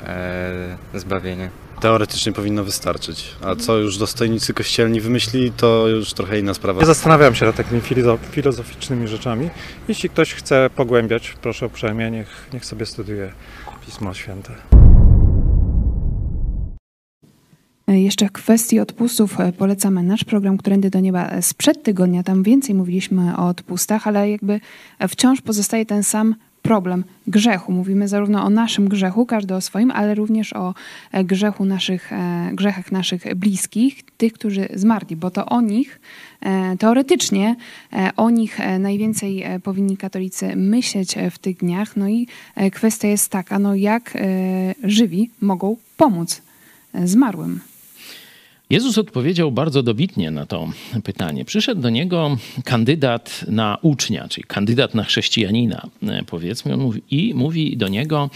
e, 0.94 1.00
zbawienie. 1.00 1.50
Teoretycznie 1.82 2.32
powinno 2.34 2.64
wystarczyć, 2.64 3.36
a 3.42 3.56
co 3.56 3.78
już 3.78 3.98
dostojnicy 3.98 4.54
kościelni 4.54 5.02
wymyślili, 5.02 5.52
to 5.52 5.88
już 5.88 6.14
trochę 6.14 6.40
inna 6.40 6.54
sprawa. 6.54 6.80
Ja 6.80 6.86
zastanawiam 6.86 7.36
się 7.36 7.46
nad 7.46 7.56
takimi 7.56 7.82
filozo- 7.82 8.18
filozoficznymi 8.32 9.08
rzeczami. 9.08 9.50
Jeśli 9.88 10.10
ktoś 10.10 10.34
chce 10.34 10.70
pogłębiać, 10.76 11.34
proszę 11.42 11.66
uprzejmie, 11.66 12.12
niech, 12.12 12.48
niech 12.54 12.66
sobie 12.66 12.86
studiuje 12.86 13.32
Pismo 13.86 14.14
Święte. 14.14 14.52
E, 17.88 18.00
Jeszcze 18.00 18.28
w 18.28 18.32
kwestii 18.32 18.80
odpustów 18.80 19.40
e, 19.40 19.52
polecamy 19.52 20.04
nasz 20.04 20.24
program 20.24 20.58
Którędy 20.58 20.90
do 20.90 21.00
Nieba 21.00 21.30
e, 21.30 21.42
sprzed 21.42 21.84
tygodnia. 21.84 22.24
Tam 22.24 22.44
więcej 22.44 22.76
mówiliśmy 22.76 23.38
o 23.38 23.48
odpustach, 23.48 24.08
ale 24.08 24.30
jakby 24.30 24.60
wciąż 25.08 25.42
pozostaje 25.42 25.86
ten 25.86 26.04
sam 26.04 26.36
problem 26.68 27.04
grzechu. 27.28 27.72
Mówimy 27.72 28.08
zarówno 28.08 28.44
o 28.44 28.50
naszym 28.50 28.90
grzechu, 28.90 29.26
każdy 29.26 29.56
o 29.56 29.62
swoim, 29.62 29.92
ale 29.92 30.16
również 30.16 30.54
o 30.54 30.74
e, 31.12 31.24
grzechu 31.24 31.66
naszych, 31.66 32.14
e, 32.14 32.50
grzechach 32.54 32.92
naszych 32.92 33.36
bliskich, 33.36 34.04
tych, 34.18 34.34
którzy 34.34 34.68
zmarli, 34.74 35.16
bo 35.16 35.32
to 35.32 35.46
o 35.46 35.62
nich 35.62 36.00
e, 36.42 36.78
teoretycznie 36.78 37.56
o 38.18 38.30
nich 38.30 38.60
najwięcej 38.80 39.44
powinni 39.64 39.98
katolicy 39.98 40.56
myśleć 40.56 41.16
w 41.32 41.40
tych 41.40 41.58
dniach. 41.58 41.96
No 41.96 42.08
i 42.08 42.28
kwestia 42.72 43.08
jest 43.08 43.32
taka, 43.32 43.60
no 43.60 43.76
jak 43.76 44.18
żywi 44.84 45.30
mogą 45.42 45.78
pomóc 45.98 46.42
zmarłym. 47.04 47.60
Jezus 48.70 48.98
odpowiedział 48.98 49.52
bardzo 49.52 49.84
dobitnie 49.84 50.32
na 50.32 50.46
to 50.46 50.70
pytanie. 51.04 51.46
Przyszedł 51.46 51.82
do 51.82 51.90
niego 51.90 52.38
kandydat 52.64 53.46
na 53.48 53.78
ucznia, 53.82 54.28
czyli 54.28 54.44
kandydat 54.44 54.96
na 54.96 55.04
chrześcijanina, 55.04 55.88
e, 56.08 56.24
powiedzmy, 56.24 56.78
i 57.12 57.34
mówi 57.34 57.78
do 57.78 57.88
niego, 57.88 58.30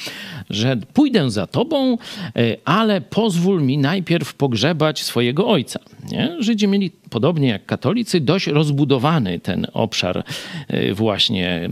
że 0.50 0.78
pójdę 0.94 1.32
za 1.32 1.48
tobą, 1.48 1.98
e, 2.36 2.58
ale 2.66 3.02
pozwól 3.02 3.64
mi 3.64 3.78
najpierw 3.78 4.34
pogrzebać 4.34 5.04
swojego 5.04 5.48
ojca. 5.48 5.80
Nie? 6.12 6.36
Żydzi 6.40 6.68
mieli, 6.68 6.92
podobnie 7.12 7.48
jak 7.48 7.66
katolicy, 7.66 8.20
dość 8.20 8.48
rozbudowany 8.48 9.40
ten 9.40 9.68
obszar 9.74 10.24
e, 10.68 10.94
właśnie 10.94 11.70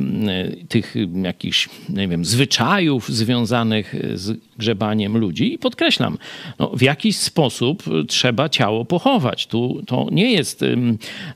tych 0.69 0.95
jakichś, 1.23 1.69
nie 1.89 2.07
wiem, 2.07 2.25
zwyczajów 2.25 3.09
związanych 3.09 3.95
z 4.13 4.37
grzebaniem 4.57 5.17
ludzi. 5.17 5.53
I 5.53 5.57
podkreślam, 5.57 6.17
no, 6.59 6.69
w 6.69 6.81
jakiś 6.81 7.17
sposób 7.17 7.83
trzeba 8.07 8.49
ciało 8.49 8.85
pochować. 8.85 9.47
Tu 9.47 9.81
to 9.87 10.07
nie 10.11 10.31
jest 10.31 10.65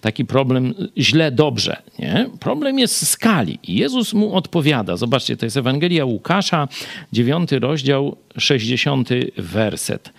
taki 0.01 0.25
problem 0.25 0.73
źle, 0.97 1.31
dobrze. 1.31 1.81
Nie? 1.99 2.29
Problem 2.39 2.79
jest 2.79 3.07
skali. 3.07 3.59
I 3.63 3.75
Jezus 3.75 4.13
mu 4.13 4.35
odpowiada. 4.35 4.97
Zobaczcie, 4.97 5.37
to 5.37 5.45
jest 5.45 5.57
Ewangelia 5.57 6.05
Łukasza, 6.05 6.67
9 7.13 7.51
rozdział, 7.51 8.17
60 8.37 9.09
werset. 9.37 10.13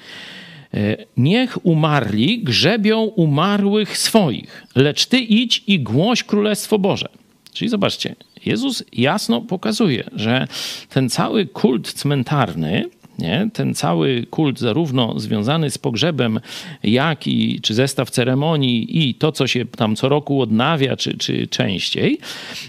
E, 0.75 0.97
Niech 1.17 1.67
umarli 1.67 2.43
grzebią 2.43 3.03
umarłych 3.03 3.99
swoich, 3.99 4.67
lecz 4.75 5.07
ty 5.07 5.19
idź 5.19 5.65
i 5.67 5.81
głoś 5.81 6.25
Królestwo 6.25 6.79
Boże. 6.79 7.09
Czyli 7.53 7.69
zobaczcie, 7.69 8.17
Jezus 8.47 8.85
jasno 8.93 9.41
pokazuje, 9.41 10.05
że 10.17 10.47
ten 10.89 11.11
cały 11.11 11.47
kult 11.47 11.93
cmentarny, 11.93 12.91
nie? 13.19 13.51
ten 13.53 13.75
cały 13.75 14.27
kult 14.31 14.59
zarówno 14.59 15.21
związany 15.21 15.71
z 15.71 15.79
pogrzebem, 15.79 16.41
jak 16.83 17.27
i 17.27 17.61
czy 17.61 17.75
zestaw 17.75 18.11
ceremonii 18.11 19.09
i 19.09 19.15
to, 19.15 19.33
co 19.33 19.47
się 19.47 19.65
tam 19.65 19.97
co 19.97 20.09
roku 20.09 20.43
odnawia, 20.43 20.97
czy, 20.97 21.19
czy 21.19 21.47
częściej, 21.47 22.19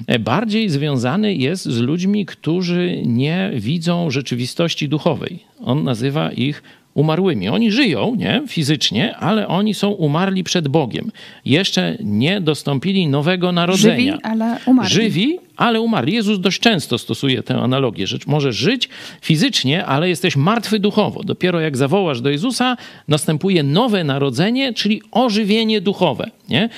e, 0.08 0.20
bardziej 0.20 0.70
związany 0.70 1.36
jest 1.36 1.66
z 1.66 1.80
ludźmi, 1.80 2.26
którzy 2.26 3.02
nie 3.06 3.52
widzą 3.56 4.12
rzeczywistości 4.12 4.90
duchowej. 4.90 5.40
On 5.64 5.84
nazywa 5.84 6.32
ich 6.32 6.64
umarłymi. 6.96 7.50
Oni 7.50 7.72
żyją, 7.72 8.16
nie, 8.16 8.42
fizycznie, 8.48 9.16
ale 9.18 9.48
oni 9.48 9.74
są 9.74 9.90
umarli 9.90 10.44
przed 10.44 10.68
Bogiem. 10.68 11.12
Jeszcze 11.46 11.98
nie 12.04 12.42
dostąpili 12.42 13.08
nowego 13.08 13.52
narodzenia. 13.52 14.14
Żywi, 14.14 14.24
ale 14.24 14.58
umarli. 14.66 14.92
Żywi, 14.92 15.40
ale 15.58 15.82
umarli. 15.82 16.14
Jezus 16.14 16.40
dość 16.40 16.60
często 16.60 16.98
stosuje 16.98 17.44
tę 17.44 17.56
analogię, 17.56 18.08
że 18.08 18.18
możesz 18.28 18.56
żyć 18.56 18.90
fizycznie, 19.22 19.86
ale 19.86 20.10
jesteś 20.10 20.36
martwy 20.36 20.80
duchowo. 20.80 21.24
Dopiero 21.24 21.60
jak 21.60 21.78
zawołasz 21.78 22.22
do 22.22 22.30
Jezusa, 22.30 22.78
następuje 23.08 23.64
nowe 23.64 24.04
narodzenie, 24.04 24.74
czyli 24.74 25.02
ożywienie 25.12 25.82
duchowe. 25.82 26.32
Nie? 26.50 26.70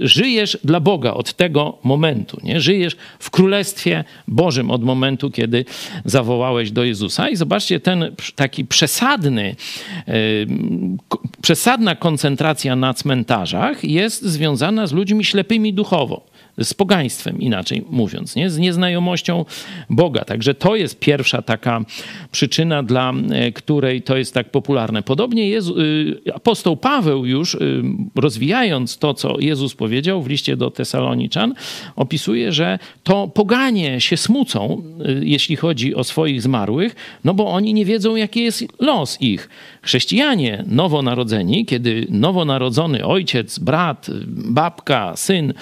Żyjesz 0.00 0.58
dla 0.64 0.80
Boga 0.80 1.14
od 1.14 1.32
tego 1.32 1.78
momentu. 1.82 2.40
Nie? 2.42 2.60
Żyjesz 2.60 2.96
w 3.18 3.30
Królestwie 3.30 4.04
Bożym 4.28 4.70
od 4.70 4.84
momentu, 4.84 5.30
kiedy 5.30 5.64
zawołałeś 6.04 6.70
do 6.70 6.84
Jezusa. 6.84 7.28
I 7.28 7.36
zobaczcie, 7.36 7.80
ten 7.80 8.14
taki 8.34 8.64
przesadny, 8.64 9.56
ko- 11.08 11.22
przesadna 11.42 11.94
koncentracja 11.96 12.76
na 12.76 12.94
cmentarzach 12.94 13.84
jest 13.84 14.22
związana 14.22 14.86
z 14.86 14.92
ludźmi 14.92 15.24
ślepymi 15.24 15.74
duchowo 15.74 16.26
z 16.62 16.74
pogaństwem, 16.74 17.40
inaczej 17.40 17.84
mówiąc, 17.90 18.36
nie? 18.36 18.50
z 18.50 18.58
nieznajomością 18.58 19.44
Boga. 19.90 20.24
Także 20.24 20.54
to 20.54 20.76
jest 20.76 20.98
pierwsza 20.98 21.42
taka 21.42 21.84
przyczyna, 22.32 22.82
dla 22.82 23.12
e, 23.30 23.52
której 23.52 24.02
to 24.02 24.16
jest 24.16 24.34
tak 24.34 24.50
popularne. 24.50 25.02
Podobnie 25.02 25.48
Jezu, 25.48 25.80
y, 25.80 26.34
apostoł 26.34 26.76
Paweł 26.76 27.26
już 27.26 27.54
y, 27.54 27.82
rozwijając 28.16 28.98
to, 28.98 29.14
co 29.14 29.40
Jezus 29.40 29.74
powiedział 29.74 30.22
w 30.22 30.28
liście 30.28 30.56
do 30.56 30.70
Tesaloniczan, 30.70 31.54
opisuje, 31.96 32.52
że 32.52 32.78
to 33.02 33.28
poganie 33.28 34.00
się 34.00 34.16
smucą, 34.16 34.82
y, 35.08 35.20
jeśli 35.24 35.56
chodzi 35.56 35.94
o 35.94 36.04
swoich 36.04 36.42
zmarłych, 36.42 36.96
no 37.24 37.34
bo 37.34 37.50
oni 37.50 37.74
nie 37.74 37.84
wiedzą, 37.84 38.16
jaki 38.16 38.42
jest 38.42 38.64
los 38.80 39.16
ich. 39.20 39.48
Chrześcijanie 39.82 40.64
nowonarodzeni, 40.66 41.66
kiedy 41.66 42.06
nowonarodzony 42.10 43.04
ojciec, 43.04 43.58
brat, 43.58 44.06
babka, 44.26 45.16
syn 45.16 45.54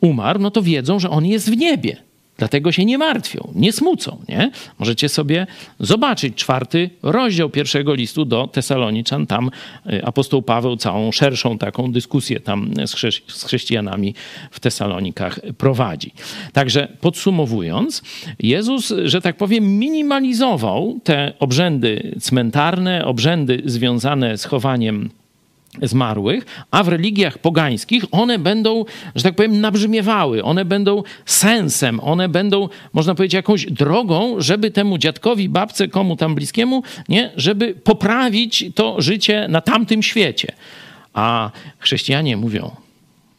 umarł, 0.00 0.40
no 0.40 0.50
to 0.50 0.62
wiedzą, 0.62 0.98
że 0.98 1.10
on 1.10 1.26
jest 1.26 1.50
w 1.50 1.56
niebie. 1.56 1.96
Dlatego 2.36 2.72
się 2.72 2.84
nie 2.84 2.98
martwią, 2.98 3.52
nie 3.54 3.72
smucą. 3.72 4.18
Nie? 4.28 4.50
Możecie 4.78 5.08
sobie 5.08 5.46
zobaczyć 5.80 6.34
czwarty 6.34 6.90
rozdział 7.02 7.50
pierwszego 7.50 7.94
listu 7.94 8.24
do 8.24 8.46
Tesaloniczan. 8.46 9.26
Tam 9.26 9.50
y, 9.92 10.04
apostoł 10.04 10.42
Paweł 10.42 10.76
całą 10.76 11.12
szerszą 11.12 11.58
taką 11.58 11.92
dyskusję 11.92 12.40
tam 12.40 12.70
z, 12.86 12.94
chrze- 12.94 13.32
z 13.32 13.44
chrześcijanami 13.44 14.14
w 14.50 14.60
Tesalonikach 14.60 15.40
prowadzi. 15.58 16.12
Także 16.52 16.88
podsumowując, 17.00 18.02
Jezus, 18.38 18.94
że 19.04 19.20
tak 19.20 19.36
powiem, 19.36 19.78
minimalizował 19.78 21.00
te 21.04 21.32
obrzędy 21.38 22.14
cmentarne, 22.20 23.04
obrzędy 23.04 23.62
związane 23.64 24.38
z 24.38 24.44
chowaniem 24.44 25.10
zmarłych, 25.82 26.46
a 26.70 26.82
w 26.82 26.88
religiach 26.88 27.38
pogańskich 27.38 28.04
one 28.10 28.38
będą, 28.38 28.84
że 29.14 29.22
tak 29.22 29.34
powiem, 29.34 29.60
nabrzmiewały, 29.60 30.44
one 30.44 30.64
będą 30.64 31.02
sensem, 31.26 32.00
one 32.00 32.28
będą, 32.28 32.68
można 32.92 33.14
powiedzieć, 33.14 33.34
jakąś 33.34 33.66
drogą, 33.66 34.40
żeby 34.40 34.70
temu 34.70 34.98
dziadkowi, 34.98 35.48
babce, 35.48 35.88
komu 35.88 36.16
tam 36.16 36.34
bliskiemu, 36.34 36.82
nie, 37.08 37.30
żeby 37.36 37.74
poprawić 37.74 38.64
to 38.74 39.00
życie 39.02 39.46
na 39.48 39.60
tamtym 39.60 40.02
świecie. 40.02 40.52
A 41.14 41.50
chrześcijanie 41.78 42.36
mówią, 42.36 42.76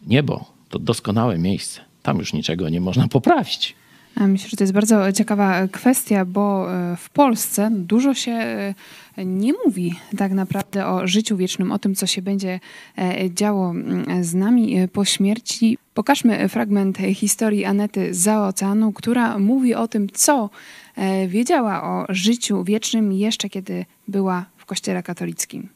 niebo 0.08 0.46
to 0.70 0.80
doskonałe 0.80 1.38
miejsce, 1.38 1.82
tam 2.04 2.18
już 2.18 2.34
niczego 2.34 2.70
nie 2.70 2.82
można 2.82 3.08
poprawić. 3.08 3.76
A 4.16 4.28
Myślę, 4.28 4.50
że 4.50 4.58
to 4.58 4.64
jest 4.64 4.74
bardzo 4.74 5.12
ciekawa 5.12 5.68
kwestia, 5.68 6.26
bo 6.26 6.74
e, 6.74 6.96
w 6.98 7.10
Polsce 7.10 7.70
dużo 7.72 8.14
się 8.14 8.32
e, 8.32 8.76
nie 9.18 9.54
mówi 9.66 9.96
tak 10.18 10.32
naprawdę 10.32 10.88
o 10.88 11.08
życiu 11.08 11.38
wiecznym, 11.38 11.72
o 11.72 11.80
tym, 11.80 11.96
co 11.96 12.08
się 12.08 12.22
będzie 12.22 12.60
e, 12.98 13.32
działo 13.32 13.70
mm, 13.70 14.24
z 14.24 14.34
nami 14.34 14.78
e, 14.78 14.88
po 14.88 15.06
śmierci. 15.06 15.78
Pokażmy 15.94 16.50
fragment 16.50 16.98
historii 16.98 17.66
Anety 17.66 18.14
za 18.14 18.48
oceanu, 18.48 18.92
która 18.92 19.40
mówi 19.40 19.76
o 19.76 19.88
tym, 19.88 20.10
co 20.14 20.50
e, 20.96 21.28
wiedziała 21.28 21.84
o 21.84 22.06
życiu 22.10 22.64
wiecznym 22.64 23.14
jeszcze 23.14 23.50
kiedy 23.50 23.86
była 24.08 24.46
w 24.58 24.66
Kościele 24.66 25.04
katolickim. 25.04 25.70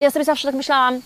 Ja 0.00 0.10
sobie 0.10 0.24
zawsze 0.24 0.48
tak 0.48 0.54
myślałam, 0.54 1.00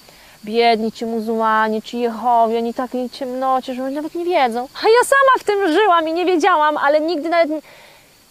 biedni 0.45 0.93
ci 0.93 1.07
muzułmanie, 1.07 1.83
ci 1.83 1.99
Jehowie, 1.99 2.59
oni 2.59 2.75
takiej 2.75 3.11
ciemnocie, 3.11 3.75
że 3.75 3.85
oni 3.85 3.95
nawet 3.95 4.15
nie 4.15 4.25
wiedzą. 4.25 4.69
A 4.83 4.89
ja 4.89 5.05
sama 5.05 5.39
w 5.41 5.45
tym 5.45 5.73
żyłam 5.73 6.09
i 6.09 6.13
nie 6.13 6.25
wiedziałam, 6.25 6.77
ale 6.77 7.01
nigdy 7.01 7.29
nawet 7.29 7.65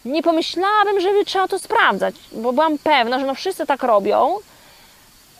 nie, 0.04 0.22
pomyślałabym, 0.22 1.00
żeby 1.00 1.24
trzeba 1.24 1.48
to 1.48 1.58
sprawdzać, 1.58 2.14
bo 2.32 2.52
byłam 2.52 2.78
pewna, 2.78 3.20
że 3.20 3.26
no 3.26 3.34
wszyscy 3.34 3.66
tak 3.66 3.82
robią, 3.82 4.36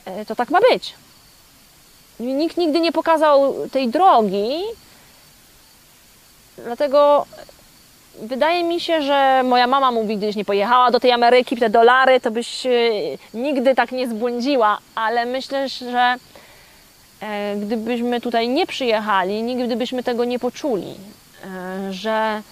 e, 0.04 0.26
to 0.26 0.36
tak 0.36 0.50
ma 0.50 0.60
być. 0.72 0.94
Nikt 2.20 2.56
nigdy 2.56 2.80
nie 2.80 2.92
pokazał 2.92 3.54
tej 3.72 3.88
drogi, 3.88 4.62
dlatego 6.56 7.26
wydaje 8.20 8.64
mi 8.64 8.80
się, 8.80 9.02
że 9.02 9.42
moja 9.44 9.66
mama 9.66 9.90
mówi, 9.90 10.16
gdybyś 10.16 10.36
nie 10.36 10.44
pojechała 10.44 10.90
do 10.90 11.00
tej 11.00 11.12
Ameryki, 11.12 11.56
te 11.56 11.70
dolary, 11.70 12.20
to 12.20 12.30
byś 12.30 12.66
e, 12.66 12.70
nigdy 13.34 13.74
tak 13.74 13.92
nie 13.92 14.08
zbłądziła, 14.08 14.78
ale 14.94 15.26
myślę, 15.26 15.68
że 15.68 16.16
e, 17.20 17.56
gdybyśmy 17.56 18.20
tutaj 18.20 18.48
nie 18.48 18.66
przyjechali, 18.66 19.42
nigdy 19.42 19.76
byśmy 19.76 20.02
tego 20.02 20.24
nie 20.24 20.38
poczuli, 20.38 20.94
e, 21.44 21.92
że 21.92 22.42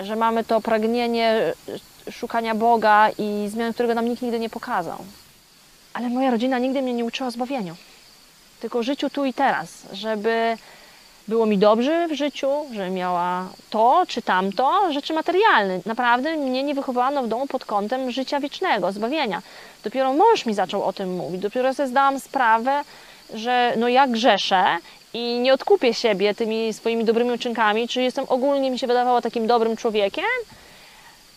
że 0.00 0.16
mamy 0.16 0.44
to 0.44 0.60
pragnienie 0.60 1.54
szukania 2.10 2.54
Boga 2.54 3.10
i 3.18 3.48
zmian, 3.48 3.72
którego 3.72 3.94
nam 3.94 4.08
nikt 4.08 4.22
nigdy 4.22 4.40
nie 4.40 4.50
pokazał. 4.50 4.98
Ale 5.94 6.08
moja 6.08 6.30
rodzina 6.30 6.58
nigdy 6.58 6.82
mnie 6.82 6.94
nie 6.94 7.04
uczyła 7.04 7.28
o 7.28 7.30
zbawieniu, 7.30 7.76
tylko 8.60 8.82
życiu 8.82 9.10
tu 9.10 9.24
i 9.24 9.34
teraz, 9.34 9.68
żeby 9.92 10.56
było 11.28 11.46
mi 11.46 11.58
dobrze 11.58 12.08
w 12.08 12.12
życiu, 12.12 12.48
że 12.72 12.90
miała 12.90 13.48
to 13.70 14.04
czy 14.08 14.22
tamto, 14.22 14.92
rzeczy 14.92 15.12
materialne. 15.12 15.80
Naprawdę 15.86 16.36
mnie 16.36 16.62
nie 16.62 16.74
wychowano 16.74 17.22
w 17.22 17.28
domu 17.28 17.46
pod 17.46 17.64
kątem 17.64 18.10
życia 18.10 18.40
wiecznego, 18.40 18.92
zbawienia. 18.92 19.42
Dopiero 19.84 20.12
mąż 20.12 20.46
mi 20.46 20.54
zaczął 20.54 20.84
o 20.84 20.92
tym 20.92 21.16
mówić, 21.16 21.40
dopiero 21.40 21.74
sobie 21.74 21.88
zdałam 21.88 22.20
sprawę, 22.20 22.82
że 23.34 23.74
no 23.76 23.88
ja 23.88 24.06
grzeszę 24.06 24.64
i 25.14 25.38
nie 25.38 25.54
odkupię 25.54 25.94
siebie 25.94 26.34
tymi 26.34 26.72
swoimi 26.72 27.04
dobrymi 27.04 27.32
uczynkami, 27.32 27.88
czy 27.88 28.02
jestem 28.02 28.24
ogólnie 28.28 28.70
mi 28.70 28.78
się 28.78 28.86
wydawało 28.86 29.22
takim 29.22 29.46
dobrym 29.46 29.76
człowiekiem, 29.76 30.24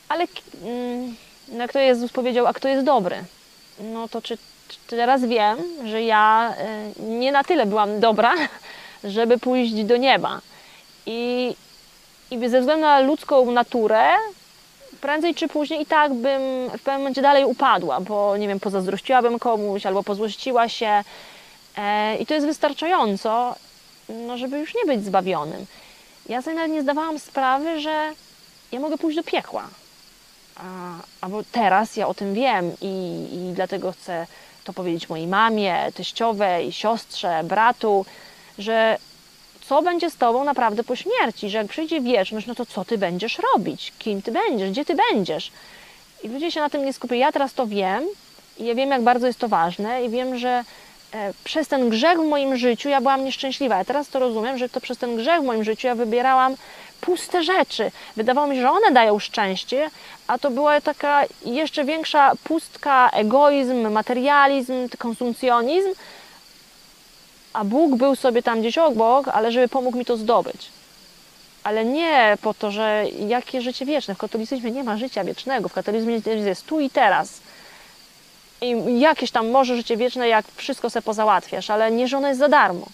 ale 0.10 0.28
mm, 0.64 1.16
no 1.48 1.58
jak 1.58 1.74
to 1.74 1.80
Jezus 1.80 2.12
powiedział, 2.12 2.48
a 2.48 2.54
kto 2.54 2.68
jest 2.68 2.86
dobry? 2.86 3.24
No 3.80 4.08
to 4.08 4.22
czy, 4.22 4.38
czy 4.68 4.78
teraz 4.88 5.26
wiem, 5.26 5.58
że 5.86 6.04
ja 6.04 6.54
y, 7.00 7.02
nie 7.02 7.32
na 7.32 7.44
tyle 7.44 7.66
byłam 7.66 8.00
dobra, 8.00 8.34
żeby 9.04 9.38
pójść 9.38 9.84
do 9.84 9.98
nieba. 9.98 10.42
I, 11.06 11.56
I 12.32 12.50
ze 12.50 12.60
względu 12.60 12.82
na 12.82 13.00
ludzką 13.00 13.52
naturę, 13.52 14.08
prędzej 15.02 15.36
czy 15.36 15.48
później 15.48 15.82
i 15.82 15.86
tak 15.86 16.14
bym 16.14 16.42
w 16.70 16.82
pewnym 16.82 16.98
momencie 16.98 17.22
dalej 17.22 17.46
upadła, 17.46 18.02
bo 18.02 18.38
nie 18.38 18.48
wiem, 18.48 18.60
pozazdrościłabym 18.60 19.40
komuś 19.40 19.86
albo 19.86 20.04
pozłościła 20.04 20.70
się. 20.70 21.04
E, 21.78 22.16
I 22.18 22.26
to 22.26 22.34
jest 22.34 22.46
wystarczająco, 22.46 23.56
no, 24.10 24.38
żeby 24.38 24.60
już 24.60 24.76
nie 24.76 24.86
być 24.86 25.06
zbawionym. 25.06 25.66
Ja 26.30 26.42
sobie 26.42 26.56
nawet 26.56 26.72
nie 26.72 26.82
zdawałam 26.82 27.20
sprawy, 27.20 27.80
że 27.80 28.12
ja 28.72 28.80
mogę 28.80 28.98
pójść 28.98 29.18
do 29.18 29.24
piekła. 29.24 29.68
A, 30.56 30.64
albo 31.22 31.44
teraz 31.52 31.98
ja 31.98 32.08
o 32.08 32.14
tym 32.14 32.34
wiem 32.34 32.72
i, 32.82 33.28
i 33.34 33.54
dlatego 33.54 33.92
chcę 33.92 34.28
to 34.64 34.74
powiedzieć 34.74 35.10
mojej 35.10 35.28
mamie, 35.28 35.92
teściowej, 35.96 36.72
siostrze, 36.72 37.42
bratu, 37.44 38.06
że 38.62 38.98
co 39.62 39.82
będzie 39.82 40.10
z 40.10 40.16
tobą 40.16 40.44
naprawdę 40.44 40.84
po 40.84 40.96
śmierci, 40.96 41.50
że 41.50 41.58
jak 41.58 41.68
przyjdzie 41.68 42.02
wieczność, 42.02 42.48
no 42.48 42.56
to 42.56 42.66
co 42.66 42.86
ty 42.86 42.98
będziesz 42.98 43.40
robić, 43.54 43.94
kim 44.00 44.22
ty 44.22 44.32
będziesz, 44.32 44.70
gdzie 44.70 44.86
ty 44.86 44.96
będziesz. 44.96 45.52
I 46.24 46.28
ludzie 46.28 46.52
się 46.52 46.60
na 46.60 46.70
tym 46.70 46.86
nie 46.86 46.94
skupiają. 46.94 47.22
Ja 47.22 47.32
teraz 47.32 47.54
to 47.54 47.68
wiem 47.68 48.04
i 48.58 48.66
ja 48.66 48.76
wiem, 48.76 48.90
jak 48.90 49.02
bardzo 49.02 49.28
jest 49.28 49.40
to 49.40 49.48
ważne 49.48 50.06
i 50.06 50.10
wiem, 50.10 50.38
że 50.38 50.64
e, 51.14 51.34
przez 51.44 51.68
ten 51.68 51.90
grzech 51.90 52.18
w 52.18 52.26
moim 52.26 52.58
życiu 52.58 52.90
ja 52.90 53.02
byłam 53.02 53.26
nieszczęśliwa. 53.26 53.78
Ja 53.78 53.86
teraz 53.86 54.10
to 54.10 54.20
rozumiem, 54.20 54.58
że 54.58 54.70
to 54.70 54.82
przez 54.82 54.98
ten 54.98 55.16
grzech 55.16 55.42
w 55.42 55.46
moim 55.46 55.64
życiu 55.64 55.88
ja 55.88 55.96
wybierałam 55.96 56.56
puste 57.02 57.44
rzeczy. 57.44 57.92
Wydawało 58.16 58.48
mi 58.48 58.56
się, 58.56 58.62
że 58.62 58.72
one 58.72 58.92
dają 58.92 59.20
szczęście, 59.20 59.90
a 60.28 60.38
to 60.38 60.52
była 60.52 60.82
taka 60.82 61.24
jeszcze 61.46 61.86
większa 61.86 62.32
pustka, 62.44 63.10
egoizm, 63.10 63.92
materializm, 63.92 64.90
konsumpcjonizm, 64.98 65.90
a 67.54 67.64
Bóg 67.64 67.96
był 67.96 68.16
sobie 68.16 68.44
tam 68.44 68.60
gdzieś 68.60 68.78
obok, 68.78 69.28
ale 69.28 69.52
żeby 69.52 69.68
pomógł 69.68 69.98
mi 69.98 70.06
to 70.06 70.18
zdobyć. 70.18 70.70
Ale 71.64 71.86
nie 71.86 72.38
po 72.42 72.54
to, 72.54 72.72
że 72.72 73.06
jakie 73.28 73.62
życie 73.62 73.86
wieczne. 73.86 74.16
W 74.16 74.18
katolicyzmie 74.18 74.72
nie 74.72 74.84
ma 74.84 74.98
życia 74.98 75.24
wiecznego. 75.24 75.70
W 75.70 75.74
katolicyzmie 75.74 76.22
jest 76.26 76.66
tu 76.66 76.80
i 76.80 76.90
teraz. 76.90 77.42
I 78.62 79.00
jakieś 79.00 79.32
tam 79.32 79.50
może 79.50 79.76
życie 79.76 79.98
wieczne, 79.98 80.28
jak 80.28 80.46
wszystko 80.56 80.90
sobie 80.90 81.04
pozałatwiasz, 81.04 81.70
ale 81.70 81.92
nie, 81.92 82.08
że 82.08 82.18
ono 82.18 82.28
jest 82.28 82.40
za 82.40 82.48
darmo. 82.48 82.86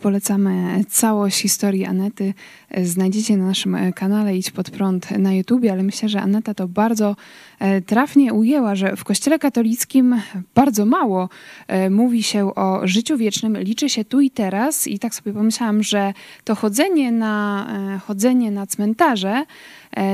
Polecamy 0.00 0.84
całość 0.88 1.40
historii 1.40 1.84
Anety. 1.84 2.34
Znajdziecie 2.82 3.36
na 3.36 3.46
naszym 3.46 3.76
kanale 3.92 4.36
Idź 4.36 4.50
Pod 4.50 4.70
Prąd 4.70 5.10
na 5.10 5.32
YouTubie, 5.32 5.72
ale 5.72 5.82
myślę, 5.82 6.08
że 6.08 6.20
Aneta 6.20 6.54
to 6.54 6.68
bardzo 6.68 7.16
e, 7.58 7.80
trafnie 7.80 8.34
ujęła, 8.34 8.74
że 8.74 8.96
w 8.96 9.04
Kościele 9.04 9.38
katolickim 9.38 10.20
bardzo 10.54 10.86
mało 10.86 11.28
e, 11.68 11.90
mówi 11.90 12.22
się 12.22 12.54
o 12.54 12.80
życiu 12.84 13.16
wiecznym, 13.16 13.58
liczy 13.58 13.88
się 13.88 14.04
tu 14.04 14.20
i 14.20 14.30
teraz 14.30 14.86
i 14.86 14.98
tak 14.98 15.14
sobie 15.14 15.32
pomyślałam, 15.32 15.82
że 15.82 16.12
to 16.44 16.54
chodzenie 16.54 17.12
na, 17.12 17.66
e, 17.94 17.98
chodzenie 17.98 18.50
na 18.50 18.66
cmentarze 18.66 19.44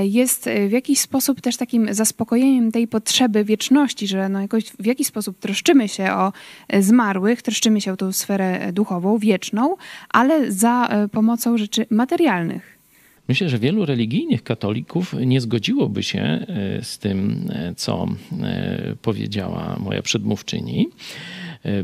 jest 0.03 0.49
w 0.69 0.71
jakiś 0.71 1.01
sposób 1.01 1.41
też 1.41 1.57
takim 1.57 1.95
zaspokojeniem 1.95 2.73
tej 2.73 2.89
potrzeby 2.89 3.45
wieczności, 3.45 4.07
że 4.07 4.29
no 4.29 4.41
jakoś 4.41 4.65
w 4.65 4.87
jakiś 4.87 5.07
sposób 5.07 5.39
troszczymy 5.39 5.89
się 5.89 6.13
o 6.13 6.33
zmarłych, 6.81 7.43
troszczymy 7.43 7.81
się 7.81 7.93
o 7.93 7.97
tą 7.97 8.13
sferę 8.13 8.73
duchową, 8.73 9.19
wieczną, 9.19 9.77
ale 10.09 10.53
za 10.53 10.89
pomocą 11.13 11.59
rzeczy 11.59 11.87
materialnych. 11.91 12.81
Myślę, 13.31 13.49
że 13.49 13.59
wielu 13.59 13.87
religijnych 13.87 14.43
katolików 14.43 15.15
nie 15.27 15.41
zgodziłoby 15.41 16.03
się 16.03 16.21
e, 16.21 16.47
z 16.83 16.99
tym, 16.99 17.47
e, 17.53 17.75
co 17.75 18.09
e, 18.43 18.97
powiedziała 19.03 19.77
moja 19.81 20.03
przedmówczyni 20.03 20.89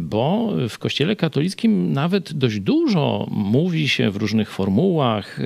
bo 0.01 0.53
w 0.69 0.79
Kościele 0.79 1.17
katolickim 1.17 1.93
nawet 1.93 2.33
dość 2.33 2.61
dużo 2.61 3.27
mówi 3.31 3.89
się 3.89 4.11
w 4.11 4.17
różnych 4.17 4.51
formułach, 4.51 5.41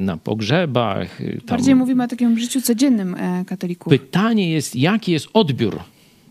na 0.00 0.16
pogrzebach. 0.16 1.18
Tam. 1.18 1.38
Bardziej 1.46 1.74
mówimy 1.74 2.04
o 2.04 2.08
takim 2.08 2.38
życiu 2.38 2.60
codziennym 2.60 3.16
katolików. 3.46 3.90
Pytanie 3.90 4.50
jest, 4.50 4.76
jaki 4.76 5.12
jest 5.12 5.28
odbiór? 5.32 5.80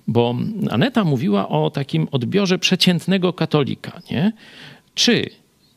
Bo 0.08 0.36
Aneta 0.70 1.04
mówiła 1.04 1.50
o 1.50 1.70
takim 1.70 2.08
odbiorze 2.12 2.60
przeciętnego 2.60 3.34
katolika, 3.34 4.02
nie? 4.12 4.32
Czy 4.96 5.30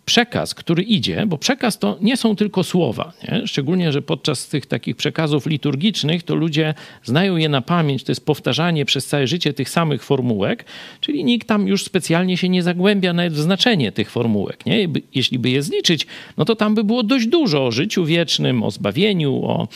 przekaz, 0.07 0.55
który 0.55 0.83
idzie, 0.83 1.27
bo 1.27 1.39
przekaz 1.39 1.79
to 1.79 1.99
nie 2.01 2.17
są 2.17 2.37
tylko 2.37 2.65
słowa, 2.65 3.13
nie? 3.23 3.47
szczególnie, 3.47 3.93
że 3.93 4.03
podczas 4.03 4.49
tych 4.49 4.67
takich 4.67 4.97
przekazów 4.97 5.47
liturgicznych 5.47 6.23
to 6.23 6.35
ludzie 6.35 6.75
znają 7.05 7.37
je 7.37 7.49
na 7.49 7.61
pamięć, 7.61 8.05
to 8.05 8.13
jest 8.13 8.27
powtarzanie 8.27 8.85
przez 8.85 9.07
całe 9.07 9.27
życie 9.27 9.53
tych 9.53 9.71
samych 9.71 10.05
formułek, 10.05 10.65
czyli 11.01 11.25
nikt 11.25 11.49
tam 11.49 11.69
już 11.69 11.85
specjalnie 11.85 12.37
się 12.37 12.49
nie 12.49 12.63
zagłębia 12.63 13.13
nawet 13.13 13.33
w 13.33 13.39
znaczenie 13.39 13.93
tych 13.93 14.11
formułek. 14.11 14.67
Nie? 14.67 14.89
Jeśli 15.15 15.39
by 15.39 15.51
je 15.51 15.63
zliczyć, 15.63 16.07
no 16.37 16.45
to 16.45 16.57
tam 16.57 16.75
by 16.75 16.85
było 16.85 17.03
dość 17.03 17.27
dużo 17.27 17.67
o 17.67 17.71
życiu 17.71 18.05
wiecznym, 18.05 18.63
o 18.63 18.71
zbawieniu, 18.71 19.35
o 19.45 19.69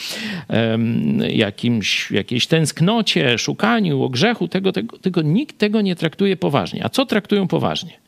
jakimś, 1.29 2.11
jakiejś 2.11 2.47
tęsknocie, 2.47 3.37
szukaniu, 3.37 4.03
o 4.03 4.09
grzechu, 4.09 4.47
tego, 4.47 4.71
tego, 4.71 4.97
tego 4.97 5.21
nikt 5.21 5.57
tego 5.57 5.81
nie 5.81 5.95
traktuje 5.95 6.37
poważnie. 6.37 6.85
A 6.85 6.89
co 6.89 7.05
traktują 7.05 7.47
poważnie? 7.47 8.01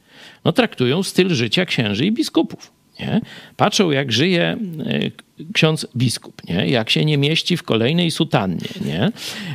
No, 0.45 0.51
traktują 0.51 1.03
styl 1.03 1.29
życia 1.29 1.65
księży 1.65 2.06
i 2.06 2.12
biskupów. 2.12 2.71
Nie? 2.99 3.21
Patrzą, 3.58 3.91
jak 3.91 4.12
żyje 4.12 4.58
e, 4.86 5.12
ksiądz 5.54 5.88
biskup, 5.98 6.41
nie? 6.50 6.67
jak 6.67 6.89
się 6.89 7.06
nie 7.06 7.17
mieści 7.17 7.58
w 7.58 7.63
kolejnej 7.63 8.12
sutannie, 8.12 8.67
nie? 8.86 9.12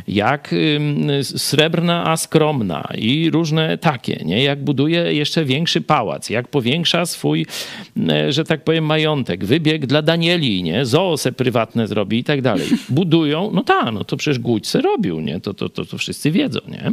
jak 0.09 0.55
srebrna, 1.23 2.05
a 2.07 2.17
skromna 2.17 2.88
i 2.99 3.31
różne 3.31 3.79
takie, 3.79 4.25
nie? 4.25 4.43
jak 4.43 4.64
buduje 4.64 5.14
jeszcze 5.14 5.45
większy 5.45 5.81
pałac, 5.81 6.31
jak 6.31 6.49
powiększa 6.49 7.07
swój, 7.07 7.47
e, 8.09 8.33
że 8.33 8.45
tak 8.45 8.64
powiem, 8.64 8.85
majątek, 8.85 9.45
wybieg 9.45 9.87
dla 9.87 10.03
Danieli, 10.03 10.62
nie? 10.62 10.87
zoose 10.87 11.33
prywatne 11.33 11.88
zrobi 11.88 12.19
i 12.19 12.25
tak 12.25 12.43
dalej. 12.43 12.67
Budują, 12.88 13.51
no 13.55 13.62
tak, 13.62 13.93
no 13.93 14.05
to 14.05 14.17
przecież 14.17 14.38
Guć 14.38 14.67
se 14.67 14.81
robił, 14.81 15.21
nie? 15.21 15.41
To, 15.41 15.55
to, 15.55 15.69
to, 15.69 15.85
to 15.85 15.99
wszyscy 15.99 16.31
wiedzą. 16.31 16.61
Nie? 16.69 16.93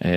E, 0.00 0.10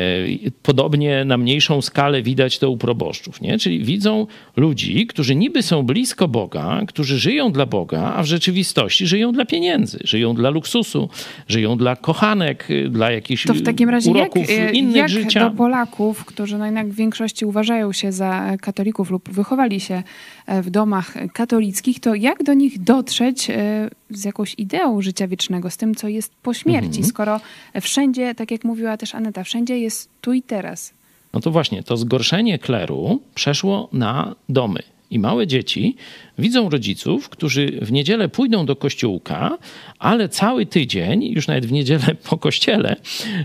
podobnie 0.63 1.25
na 1.25 1.37
mniejszą 1.37 1.81
skalę 1.81 2.21
widać 2.21 2.59
to 2.59 2.69
u 2.69 2.77
proboszczów, 2.77 3.41
nie? 3.41 3.59
czyli 3.59 3.83
widzą 3.83 4.27
ludzi, 4.55 5.07
którzy 5.07 5.35
niby 5.35 5.63
są 5.63 5.83
blisko 5.83 6.27
Boga, 6.27 6.81
którzy 6.87 7.19
żyją 7.19 7.51
dla 7.51 7.65
Boga, 7.65 7.84
Boga, 7.85 8.13
a 8.15 8.23
w 8.23 8.25
rzeczywistości 8.25 9.07
żyją 9.07 9.31
dla 9.31 9.45
pieniędzy, 9.45 9.99
żyją 10.03 10.35
dla 10.35 10.49
luksusu, 10.49 11.09
żyją 11.47 11.77
dla 11.77 11.95
kochanek, 11.95 12.67
dla 12.89 13.11
jakichś 13.11 13.45
to 13.45 13.53
w 13.53 13.61
takim 13.61 13.89
razie 13.89 14.11
uroków 14.11 14.49
jak, 14.49 14.73
innych 14.73 14.95
jak 14.95 15.09
życia. 15.09 15.49
do 15.49 15.55
Polaków, 15.55 16.25
którzy 16.25 16.57
no 16.57 16.65
jednak 16.65 16.87
w 16.87 16.95
większości 16.95 17.45
uważają 17.45 17.93
się 17.93 18.11
za 18.11 18.57
katolików 18.61 19.09
lub 19.09 19.29
wychowali 19.29 19.79
się 19.79 20.03
e, 20.45 20.61
w 20.61 20.69
domach 20.69 21.13
katolickich, 21.33 21.99
to 21.99 22.15
jak 22.15 22.43
do 22.43 22.53
nich 22.53 22.83
dotrzeć 22.83 23.49
e, 23.49 23.89
z 24.09 24.25
jakąś 24.25 24.55
ideą 24.57 25.01
życia 25.01 25.27
wiecznego, 25.27 25.69
z 25.69 25.77
tym, 25.77 25.95
co 25.95 26.07
jest 26.07 26.31
po 26.43 26.53
śmierci, 26.53 26.87
mhm. 26.87 27.05
skoro 27.05 27.39
wszędzie, 27.81 28.35
tak 28.35 28.51
jak 28.51 28.63
mówiła 28.63 28.97
też 28.97 29.15
Aneta, 29.15 29.43
wszędzie 29.43 29.79
jest 29.79 30.09
tu 30.21 30.33
i 30.33 30.41
teraz. 30.41 30.93
No 31.33 31.39
to 31.39 31.51
właśnie, 31.51 31.83
to 31.83 31.97
zgorszenie 31.97 32.59
kleru 32.59 33.21
przeszło 33.35 33.89
na 33.93 34.35
domy. 34.49 34.94
I 35.11 35.19
małe 35.19 35.47
dzieci 35.47 35.95
widzą 36.37 36.69
rodziców, 36.69 37.29
którzy 37.29 37.79
w 37.81 37.91
niedzielę 37.91 38.29
pójdą 38.29 38.65
do 38.65 38.75
kościółka, 38.75 39.57
ale 39.99 40.29
cały 40.29 40.65
tydzień, 40.65 41.23
już 41.23 41.47
nawet 41.47 41.65
w 41.65 41.71
niedzielę 41.71 42.15
po 42.29 42.37
kościele, 42.37 42.95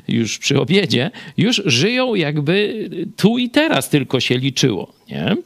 już 0.08 0.38
przy 0.38 0.60
obiedzie, 0.60 1.10
już 1.36 1.62
żyją 1.66 2.14
jakby 2.14 2.88
tu 3.16 3.38
i 3.38 3.50
teraz 3.50 3.88
tylko 3.88 4.20
się 4.20 4.38
liczyło. 4.38 4.92
Nie? 5.10 5.36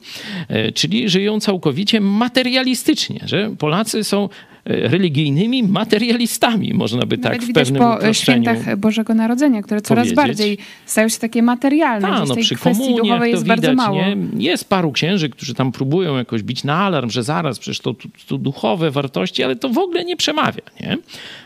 E, 0.49 0.73
czyli 0.73 1.09
żyją 1.09 1.41
całkowicie 1.41 2.01
materialistycznie, 2.01 3.21
że 3.25 3.55
Polacy 3.59 4.05
są 4.05 4.29
religijnymi 4.65 5.63
materialistami, 5.63 6.75
można 6.75 7.07
by 7.07 7.19
Nawet 7.19 7.41
tak 7.41 7.49
w 7.49 7.53
pewnym 7.53 7.83
po 7.83 7.95
uproszczeniu 7.97 8.45
świętach 8.45 8.77
Bożego 8.77 9.15
Narodzenia, 9.15 9.63
które 9.63 9.81
coraz 9.81 10.03
powiedzieć. 10.05 10.17
bardziej 10.17 10.59
stają 10.87 11.09
się 11.09 11.19
takie 11.19 11.43
materialne. 11.43 12.09
Ta, 12.09 12.25
no 12.25 12.35
tej 12.35 12.43
przy 12.45 12.55
kwestii 12.55 12.95
duchowej 12.95 13.31
jest 13.31 13.43
widać, 13.43 13.61
bardzo 13.61 13.75
mało. 13.75 13.97
nie? 13.97 14.17
Jest 14.37 14.69
paru 14.69 14.93
księży, 14.93 15.29
którzy 15.29 15.55
tam 15.55 15.73
próbują 15.73 16.17
jakoś 16.17 16.43
bić 16.43 16.65
na 16.65 16.77
alarm, 16.77 17.11
że 17.11 17.23
zaraz, 17.23 17.59
przecież 17.59 17.81
to, 17.81 17.95
to, 17.95 18.09
to 18.27 18.39
duchowe 18.39 18.91
wartości, 18.91 19.43
ale 19.43 19.57
to 19.57 19.69
w 19.69 19.79
ogóle 19.79 20.05
nie 20.05 20.17
przemawia, 20.17 20.63
nie? 20.81 20.97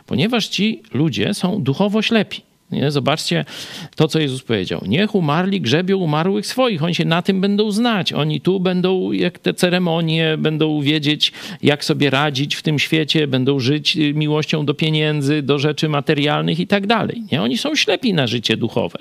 Ponieważ 0.06 0.48
ci 0.48 0.82
ludzie 0.94 1.34
są 1.34 1.62
duchowo 1.62 2.02
ślepi. 2.02 2.47
Nie? 2.70 2.90
Zobaczcie 2.90 3.44
to, 3.96 4.08
co 4.08 4.18
Jezus 4.18 4.42
powiedział. 4.42 4.80
Niech 4.86 5.14
umarli 5.14 5.60
grzebią 5.60 5.98
umarłych 5.98 6.46
swoich. 6.46 6.82
Oni 6.82 6.94
się 6.94 7.04
na 7.04 7.22
tym 7.22 7.40
będą 7.40 7.70
znać. 7.70 8.12
Oni 8.12 8.40
tu 8.40 8.60
będą, 8.60 9.12
jak 9.12 9.38
te 9.38 9.54
ceremonie, 9.54 10.36
będą 10.38 10.80
wiedzieć, 10.80 11.32
jak 11.62 11.84
sobie 11.84 12.10
radzić 12.10 12.54
w 12.54 12.62
tym 12.62 12.78
świecie, 12.78 13.26
będą 13.26 13.60
żyć 13.60 13.96
y, 13.96 14.14
miłością 14.14 14.66
do 14.66 14.74
pieniędzy, 14.74 15.42
do 15.42 15.58
rzeczy 15.58 15.88
materialnych 15.88 16.60
i 16.60 16.66
tak 16.66 16.86
dalej. 16.86 17.22
Nie? 17.32 17.42
Oni 17.42 17.58
są 17.58 17.74
ślepi 17.74 18.14
na 18.14 18.26
życie 18.26 18.56
duchowe. 18.56 18.98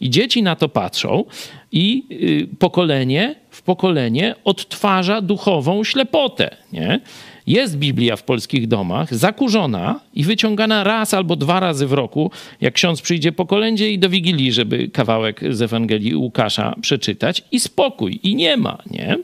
I 0.00 0.10
dzieci 0.10 0.42
na 0.42 0.56
to 0.56 0.68
patrzą 0.68 1.24
i 1.72 2.04
y, 2.52 2.56
pokolenie 2.58 3.34
w 3.50 3.62
pokolenie 3.62 4.34
odtwarza 4.44 5.20
duchową 5.20 5.84
ślepotę. 5.84 6.56
Nie? 6.72 7.00
Jest 7.46 7.78
Biblia 7.78 8.16
w 8.16 8.22
polskich 8.22 8.68
domach, 8.68 9.14
zakurzona 9.14 10.00
i 10.14 10.24
wyciągana 10.24 10.84
raz 10.84 11.14
albo 11.14 11.36
dwa 11.36 11.60
razy 11.60 11.86
w 11.86 11.92
roku, 11.92 12.30
jak 12.60 12.74
ksiądz 12.74 13.00
przyjdzie 13.00 13.32
po 13.32 13.46
kolędzie 13.46 13.90
i 13.90 13.98
do 13.98 14.08
Wigilii, 14.08 14.52
żeby 14.52 14.88
kawałek 14.88 15.40
z 15.50 15.62
Ewangelii 15.62 16.14
Łukasza 16.14 16.74
przeczytać 16.80 17.44
i 17.52 17.60
spokój, 17.60 18.20
i 18.22 18.34
nie 18.34 18.56
ma, 18.56 18.78
nie? 18.90 19.18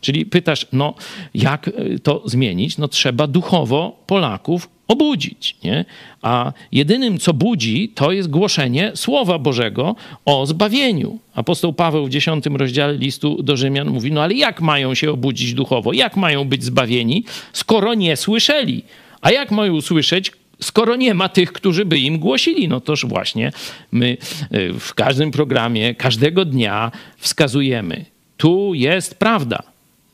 Czyli 0.00 0.26
pytasz, 0.26 0.66
no 0.72 0.94
jak 1.34 1.68
y, 1.68 1.98
to 2.02 2.22
zmienić? 2.24 2.78
No 2.78 2.88
trzeba 2.88 3.26
duchowo 3.26 3.97
Polaków 4.08 4.68
obudzić, 4.88 5.56
nie? 5.64 5.84
A 6.22 6.52
jedynym, 6.72 7.18
co 7.18 7.34
budzi, 7.34 7.88
to 7.94 8.12
jest 8.12 8.30
głoszenie 8.30 8.92
Słowa 8.94 9.38
Bożego 9.38 9.96
o 10.24 10.46
zbawieniu. 10.46 11.18
Apostoł 11.34 11.72
Paweł 11.72 12.06
w 12.06 12.10
dziesiątym 12.10 12.56
rozdziale 12.56 12.94
listu 12.94 13.42
do 13.42 13.56
Rzymian 13.56 13.88
mówi, 13.88 14.12
no 14.12 14.22
ale 14.22 14.34
jak 14.34 14.60
mają 14.60 14.94
się 14.94 15.10
obudzić 15.10 15.54
duchowo? 15.54 15.92
Jak 15.92 16.16
mają 16.16 16.44
być 16.44 16.64
zbawieni, 16.64 17.24
skoro 17.52 17.94
nie 17.94 18.16
słyszeli? 18.16 18.82
A 19.20 19.30
jak 19.30 19.50
mają 19.50 19.74
usłyszeć, 19.74 20.32
skoro 20.60 20.96
nie 20.96 21.14
ma 21.14 21.28
tych, 21.28 21.52
którzy 21.52 21.84
by 21.84 21.98
im 21.98 22.18
głosili? 22.18 22.68
No 22.68 22.80
toż 22.80 23.06
właśnie 23.06 23.52
my 23.92 24.16
y, 24.54 24.72
w 24.80 24.94
każdym 24.94 25.30
programie, 25.30 25.94
każdego 25.94 26.44
dnia 26.44 26.92
wskazujemy, 27.16 28.04
tu 28.36 28.74
jest 28.74 29.14
prawda, 29.18 29.62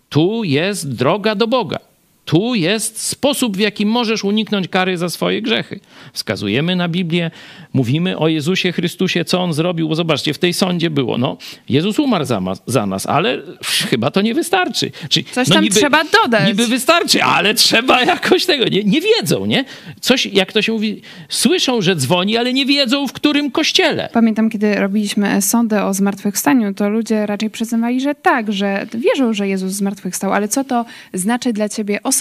tu 0.09 0.45
jest 0.45 0.95
droga 0.95 1.35
do 1.35 1.47
Boga. 1.47 1.94
Tu 2.25 2.55
jest 2.55 3.03
sposób, 3.03 3.57
w 3.57 3.61
jaki 3.61 3.87
możesz 3.87 4.25
uniknąć 4.25 4.69
kary 4.69 4.99
za 4.99 5.09
swoje 5.09 5.43
grzechy. 5.43 5.81
Wskazujemy 6.13 6.77
na 6.77 6.89
Biblię, 6.89 7.31
mówimy 7.73 8.19
o 8.19 8.29
Jezusie 8.29 8.73
Chrystusie, 8.73 9.25
co 9.25 9.41
On 9.43 9.53
zrobił. 9.53 9.89
Bo 9.89 9.95
zobaczcie, 9.95 10.35
w 10.35 10.39
tej 10.39 10.55
sądzie 10.55 10.91
było, 10.91 11.19
no, 11.19 11.37
Jezus 11.69 11.99
umarł 11.99 12.25
za, 12.25 12.43
za 12.67 12.87
nas, 12.87 13.07
ale 13.07 13.43
chyba 13.91 14.11
to 14.11 14.21
nie 14.21 14.35
wystarczy. 14.35 14.91
Czyli, 15.09 15.27
Coś 15.27 15.49
no, 15.49 15.55
tam 15.55 15.65
niby, 15.65 15.77
trzeba 15.77 16.05
dodać. 16.05 16.49
Niby 16.49 16.67
wystarczy, 16.67 17.23
ale 17.23 17.55
trzeba 17.55 18.03
jakoś 18.03 18.47
tego, 18.47 18.65
nie, 18.69 18.85
nie 18.85 19.01
wiedzą, 19.01 19.47
nie? 19.47 19.65
Coś, 20.01 20.27
jak 20.27 20.53
to 20.53 20.63
się 20.63 20.73
mówi, 20.73 21.03
słyszą, 21.29 21.83
że 21.83 21.97
dzwoni, 21.97 22.37
ale 22.37 22.53
nie 22.53 22.67
wiedzą, 22.67 23.09
w 23.09 23.13
którym 23.13 23.51
kościele. 23.51 24.09
Pamiętam, 24.13 24.51
kiedy 24.51 24.75
robiliśmy 24.75 25.43
sondę 25.43 25.85
o 25.85 25.95
zmartwychwstaniu, 25.95 26.75
to 26.75 26.89
ludzie 26.89 27.27
raczej 27.27 27.51
przyznawali, 27.51 28.01
że 28.01 28.15
tak, 28.15 28.53
że 28.53 28.87
wierzą, 28.95 29.33
że 29.33 29.49
Jezus 29.49 29.73
zmartwychwstał, 29.73 30.33
ale 30.33 30.49
co 30.49 30.65
to 30.65 30.85
znaczy 31.13 31.53
dla 31.53 31.69
ciebie 31.69 32.03
osobiście, 32.03 32.14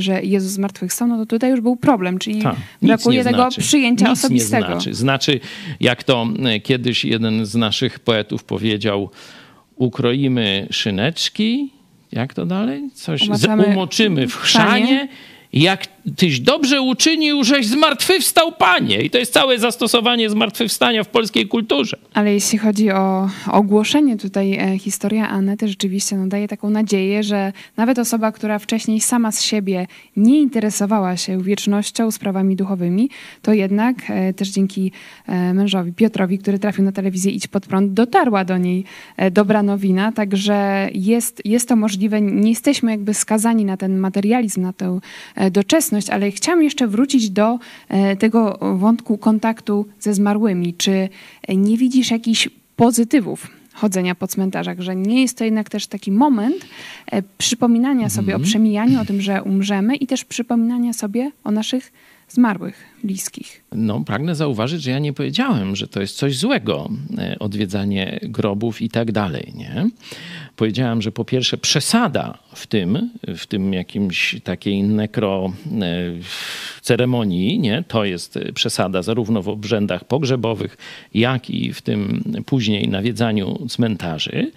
że 0.00 0.22
Jezus 0.22 0.52
zmartwychwstał, 0.52 1.08
no 1.08 1.16
to 1.16 1.26
tutaj 1.26 1.50
już 1.50 1.60
był 1.60 1.76
problem, 1.76 2.18
czyli 2.18 2.42
Ta, 2.42 2.56
brakuje 2.82 3.24
tego 3.24 3.36
znaczy. 3.36 3.60
przyjęcia 3.60 4.08
nic 4.08 4.18
osobistego. 4.18 4.66
Nie 4.66 4.72
znaczy. 4.72 4.94
znaczy, 4.94 5.40
jak 5.80 6.04
to 6.04 6.26
e, 6.44 6.60
kiedyś 6.60 7.04
jeden 7.04 7.46
z 7.46 7.54
naszych 7.54 7.98
poetów 7.98 8.44
powiedział, 8.44 9.10
ukroimy 9.76 10.66
szyneczki, 10.70 11.70
jak 12.12 12.34
to 12.34 12.46
dalej? 12.46 12.90
Coś, 12.94 13.20
z, 13.20 13.28
Umaczamy 13.28 13.64
umoczymy 13.64 14.28
w 14.28 14.36
chrzanie, 14.36 15.08
jak 15.52 15.86
tyś 16.16 16.40
dobrze 16.40 16.80
uczynił, 16.80 17.44
żeś 17.44 17.66
zmartwychwstał, 17.66 18.52
panie. 18.52 19.02
I 19.02 19.10
to 19.10 19.18
jest 19.18 19.32
całe 19.32 19.58
zastosowanie 19.58 20.30
zmartwychwstania 20.30 21.04
w 21.04 21.08
polskiej 21.08 21.46
kulturze. 21.46 21.96
Ale 22.14 22.34
jeśli 22.34 22.58
chodzi 22.58 22.90
o 22.90 23.28
ogłoszenie 23.50 24.16
tutaj 24.16 24.54
e, 24.54 24.78
historia 24.78 25.28
Anety 25.28 25.68
rzeczywiście 25.68 26.16
no, 26.16 26.26
daje 26.26 26.48
taką 26.48 26.70
nadzieję, 26.70 27.22
że 27.22 27.52
nawet 27.76 27.98
osoba, 27.98 28.32
która 28.32 28.58
wcześniej 28.58 29.00
sama 29.00 29.32
z 29.32 29.42
siebie 29.42 29.86
nie 30.16 30.40
interesowała 30.40 31.16
się 31.16 31.42
wiecznością, 31.42 32.10
sprawami 32.10 32.56
duchowymi, 32.56 33.10
to 33.42 33.52
jednak 33.52 33.96
e, 34.08 34.34
też 34.34 34.48
dzięki 34.48 34.92
e, 35.26 35.54
mężowi 35.54 35.92
Piotrowi, 35.92 36.38
który 36.38 36.58
trafił 36.58 36.84
na 36.84 36.92
telewizję 36.92 37.32
Idź 37.32 37.46
Pod 37.46 37.66
Prąd, 37.66 37.92
dotarła 37.92 38.44
do 38.44 38.58
niej 38.58 38.84
dobra 39.30 39.62
nowina, 39.62 40.12
także 40.12 40.88
jest, 40.94 41.42
jest 41.44 41.68
to 41.68 41.76
możliwe. 41.76 42.20
Nie 42.20 42.50
jesteśmy 42.50 42.90
jakby 42.90 43.14
skazani 43.14 43.64
na 43.64 43.76
ten 43.76 43.98
materializm, 43.98 44.62
na 44.62 44.72
tę 44.72 45.00
e, 45.34 45.50
doczesność, 45.98 46.10
ale 46.10 46.30
chciałam 46.30 46.62
jeszcze 46.62 46.86
wrócić 46.86 47.30
do 47.30 47.58
e, 47.88 48.16
tego 48.16 48.58
wątku 48.76 49.18
kontaktu 49.18 49.86
ze 50.00 50.14
zmarłymi. 50.14 50.74
Czy 50.74 51.08
e, 51.48 51.56
nie 51.56 51.76
widzisz 51.76 52.10
jakichś 52.10 52.48
pozytywów 52.76 53.50
chodzenia 53.74 54.14
po 54.14 54.26
cmentarzach, 54.26 54.80
że 54.80 54.96
nie 54.96 55.22
jest 55.22 55.38
to 55.38 55.44
jednak 55.44 55.70
też 55.70 55.86
taki 55.86 56.12
moment 56.12 56.66
e, 57.12 57.22
przypominania 57.38 58.08
sobie 58.08 58.36
o 58.36 58.40
przemijaniu, 58.40 59.00
o 59.00 59.04
tym, 59.04 59.20
że 59.20 59.42
umrzemy 59.42 59.96
i 59.96 60.06
też 60.06 60.24
przypominania 60.24 60.92
sobie 60.92 61.30
o 61.44 61.50
naszych 61.50 61.92
zmarłych, 62.28 62.84
bliskich. 63.04 63.64
No, 63.72 64.00
pragnę 64.00 64.34
zauważyć, 64.34 64.82
że 64.82 64.90
ja 64.90 64.98
nie 64.98 65.12
powiedziałem, 65.12 65.76
że 65.76 65.88
to 65.88 66.00
jest 66.00 66.16
coś 66.16 66.36
złego, 66.36 66.88
odwiedzanie 67.38 68.20
grobów 68.22 68.82
i 68.82 68.88
tak 68.88 69.12
dalej, 69.12 69.52
nie? 69.54 69.86
Powiedziałem, 70.58 71.02
że 71.02 71.12
po 71.12 71.24
pierwsze 71.24 71.58
przesada 71.58 72.38
w 72.54 72.66
tym, 72.66 73.10
w 73.36 73.46
tym 73.46 73.72
jakimś 73.72 74.36
takiej 74.44 74.82
nekro 74.82 75.52
e, 75.82 75.82
ceremonii, 76.82 77.58
nie? 77.58 77.84
To 77.88 78.04
jest 78.04 78.38
przesada 78.54 79.02
zarówno 79.02 79.42
w 79.42 79.48
obrzędach 79.48 80.04
pogrzebowych, 80.04 80.76
jak 81.14 81.50
i 81.50 81.72
w 81.72 81.82
tym 81.82 82.24
później 82.46 82.88
nawiedzaniu 82.88 83.66
cmentarzy. 83.68 84.50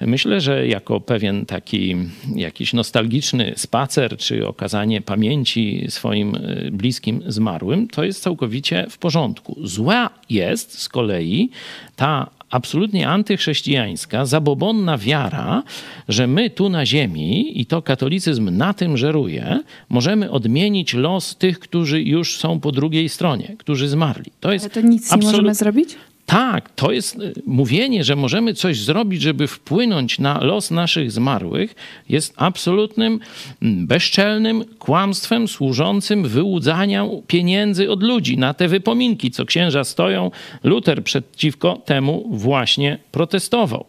Myślę, 0.00 0.40
że 0.40 0.66
jako 0.66 1.00
pewien 1.00 1.46
taki 1.46 1.96
jakiś 2.36 2.72
nostalgiczny 2.72 3.52
spacer, 3.56 4.16
czy 4.16 4.48
okazanie 4.48 5.00
pamięci 5.00 5.86
swoim 5.88 6.34
e, 6.34 6.70
bliskim 6.70 7.22
zmarłym, 7.26 7.88
to 7.88 8.04
jest 8.04 8.22
całkowicie 8.22 8.86
w 8.90 8.98
porządku. 8.98 9.56
Zła 9.62 10.10
jest 10.30 10.78
z 10.78 10.88
kolei 10.88 11.50
ta 11.96 12.30
absolutnie 12.54 13.08
antychrześcijańska, 13.08 14.26
zabobonna 14.26 14.98
wiara, 14.98 15.62
że 16.08 16.26
my 16.26 16.50
tu 16.50 16.68
na 16.68 16.86
ziemi, 16.86 17.60
i 17.60 17.66
to 17.66 17.82
katolicyzm 17.82 18.56
na 18.56 18.74
tym 18.74 18.96
żeruje, 18.96 19.60
możemy 19.88 20.30
odmienić 20.30 20.94
los 20.94 21.36
tych, 21.36 21.58
którzy 21.58 22.02
już 22.02 22.36
są 22.36 22.60
po 22.60 22.72
drugiej 22.72 23.08
stronie, 23.08 23.56
którzy 23.58 23.88
zmarli. 23.88 24.30
To 24.40 24.52
jest 24.52 24.64
Ale 24.64 24.70
to 24.70 24.80
nic 24.80 25.10
nie 25.10 25.14
absolut- 25.16 25.32
możemy 25.32 25.54
zrobić? 25.54 25.96
Tak, 26.26 26.70
to 26.74 26.92
jest 26.92 27.18
y, 27.18 27.32
mówienie, 27.46 28.04
że 28.04 28.16
możemy 28.16 28.54
coś 28.54 28.80
zrobić, 28.80 29.22
żeby 29.22 29.46
wpłynąć 29.46 30.18
na 30.18 30.44
los 30.44 30.70
naszych 30.70 31.12
zmarłych, 31.12 31.74
jest 32.08 32.34
absolutnym 32.36 33.20
mm, 33.62 33.86
bezczelnym 33.86 34.64
kłamstwem 34.78 35.48
służącym 35.48 36.28
wyłudzaniu 36.28 37.22
pieniędzy 37.26 37.90
od 37.90 38.02
ludzi 38.02 38.38
na 38.38 38.54
te 38.54 38.68
wypominki, 38.68 39.30
co 39.30 39.44
księża 39.44 39.84
stoją. 39.84 40.30
Luter 40.64 41.04
przeciwko 41.04 41.82
temu 41.84 42.28
właśnie 42.30 42.98
protestował. 43.12 43.86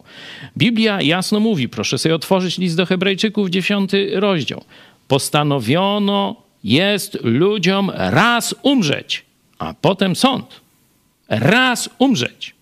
Biblia 0.58 1.02
jasno 1.02 1.40
mówi, 1.40 1.68
proszę 1.68 1.98
sobie 1.98 2.14
otworzyć 2.14 2.58
list 2.58 2.76
do 2.76 2.86
Hebrajczyków, 2.86 3.50
dziesiąty 3.50 4.10
rozdział. 4.14 4.64
Postanowiono 5.08 6.36
jest 6.64 7.18
ludziom 7.22 7.92
raz 7.94 8.54
umrzeć, 8.62 9.24
a 9.58 9.74
potem 9.74 10.16
sąd 10.16 10.65
raz 11.28 11.88
umrzeć, 11.98 12.54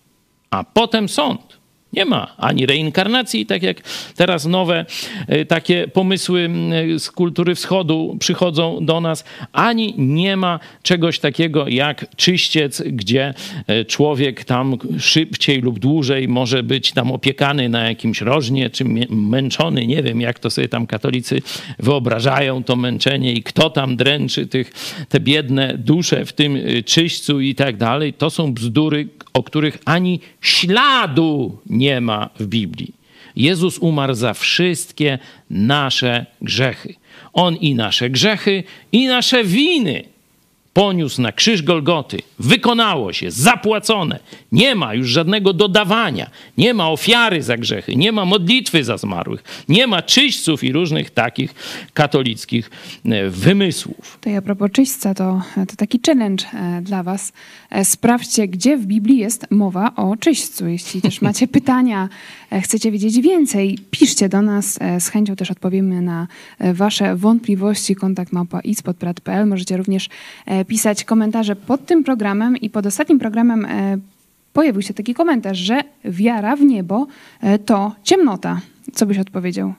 a 0.49 0.63
potem 0.63 1.09
sąd. 1.09 1.59
Nie 1.95 2.05
ma 2.05 2.35
ani 2.37 2.65
reinkarnacji, 2.65 3.45
tak 3.45 3.63
jak 3.63 3.81
teraz 4.15 4.45
nowe 4.45 4.85
y, 5.33 5.45
takie 5.45 5.87
pomysły 5.87 6.49
y, 6.95 6.99
z 6.99 7.11
kultury 7.11 7.55
wschodu 7.55 8.17
przychodzą 8.19 8.85
do 8.85 9.01
nas, 9.01 9.23
ani 9.53 9.93
nie 9.97 10.37
ma 10.37 10.59
czegoś 10.83 11.19
takiego 11.19 11.67
jak 11.67 12.15
czyściec, 12.15 12.83
gdzie 12.85 13.33
y, 13.81 13.85
człowiek 13.85 14.43
tam 14.43 14.77
szybciej 14.99 15.61
lub 15.61 15.79
dłużej 15.79 16.27
może 16.27 16.63
być 16.63 16.91
tam 16.91 17.11
opiekany 17.11 17.69
na 17.69 17.83
jakimś 17.83 18.21
rożnie, 18.21 18.69
czy 18.69 18.85
mę- 18.85 19.09
męczony, 19.09 19.87
nie 19.87 20.03
wiem 20.03 20.21
jak 20.21 20.39
to 20.39 20.49
sobie 20.49 20.67
tam 20.67 20.87
katolicy 20.87 21.41
wyobrażają 21.79 22.63
to 22.63 22.75
męczenie 22.75 23.33
i 23.33 23.43
kto 23.43 23.69
tam 23.69 23.95
dręczy 23.95 24.47
tych, 24.47 24.71
te 25.09 25.19
biedne 25.19 25.77
dusze 25.77 26.25
w 26.25 26.33
tym 26.33 26.57
czyśćcu 26.85 27.39
i 27.41 27.55
tak 27.55 27.77
dalej. 27.77 28.13
To 28.13 28.29
są 28.29 28.53
bzdury, 28.53 29.07
o 29.33 29.43
których 29.43 29.77
ani 29.85 30.19
śladu 30.41 31.57
nie 31.69 31.84
ma 32.01 32.29
w 32.39 32.45
Biblii. 32.45 32.93
Jezus 33.35 33.77
umarł 33.77 34.13
za 34.13 34.33
wszystkie 34.33 35.19
nasze 35.49 36.25
grzechy. 36.41 36.95
On 37.33 37.55
i 37.55 37.75
nasze 37.75 38.09
grzechy, 38.09 38.63
i 38.91 39.07
nasze 39.07 39.43
winy 39.43 40.03
poniósł 40.75 41.21
na 41.21 41.31
krzyż 41.31 41.61
Golgoty. 41.61 42.17
Wykonało 42.39 43.13
się, 43.13 43.31
zapłacone. 43.31 44.19
Nie 44.51 44.75
ma 44.75 44.93
już 44.93 45.09
żadnego 45.09 45.53
dodawania. 45.53 46.29
Nie 46.57 46.73
ma 46.73 46.89
ofiary 46.89 47.43
za 47.43 47.57
grzechy, 47.57 47.95
nie 47.95 48.11
ma 48.11 48.25
modlitwy 48.25 48.83
za 48.83 48.97
zmarłych, 48.97 49.43
nie 49.69 49.87
ma 49.87 50.01
czyśćców 50.01 50.63
i 50.63 50.71
różnych 50.71 51.09
takich 51.09 51.53
katolickich 51.93 52.71
e, 53.05 53.29
wymysłów. 53.29 54.17
To 54.21 54.29
ja 54.29 54.41
propos 54.41 54.71
czyśćca, 54.71 55.13
to, 55.13 55.41
to 55.55 55.75
taki 55.77 55.99
challenge 56.05 56.45
e, 56.53 56.81
dla 56.81 57.03
was. 57.03 57.33
E, 57.75 57.85
Sprawdźcie, 57.85 58.47
gdzie 58.47 58.77
w 58.77 58.85
Biblii 58.85 59.17
jest 59.17 59.51
mowa 59.51 59.95
o 59.95 60.15
czyśćcu. 60.17 60.67
Jeśli 60.67 61.01
też 61.01 61.21
macie 61.27 61.47
pytania, 61.47 62.09
e, 62.51 62.61
chcecie 62.61 62.91
wiedzieć 62.91 63.21
więcej, 63.21 63.79
piszcie 63.91 64.29
do 64.29 64.41
nas. 64.41 64.77
E, 64.81 64.99
Z 64.99 65.07
chęcią 65.07 65.35
też 65.35 65.51
odpowiemy 65.51 66.01
na 66.01 66.27
wasze 66.73 67.15
wątpliwości. 67.15 67.95
Kontakt 67.95 68.33
małpa 68.33 68.59
ispodprat.pl. 68.59 69.47
Możecie 69.47 69.77
również 69.77 70.09
pisać 70.67 71.03
komentarze 71.03 71.55
pod 71.55 71.85
tym 71.85 72.03
programem 72.03 72.57
i 72.57 72.69
pod 72.69 72.85
ostatnim 72.85 73.19
programem 73.19 73.67
pojawił 74.53 74.81
się 74.81 74.93
taki 74.93 75.13
komentarz, 75.13 75.57
że 75.57 75.81
wiara 76.05 76.55
w 76.55 76.61
niebo 76.61 77.07
to 77.65 77.95
ciemnota. 78.03 78.61
Co 78.93 79.05
byś 79.05 79.17
odpowiedział? 79.17 79.73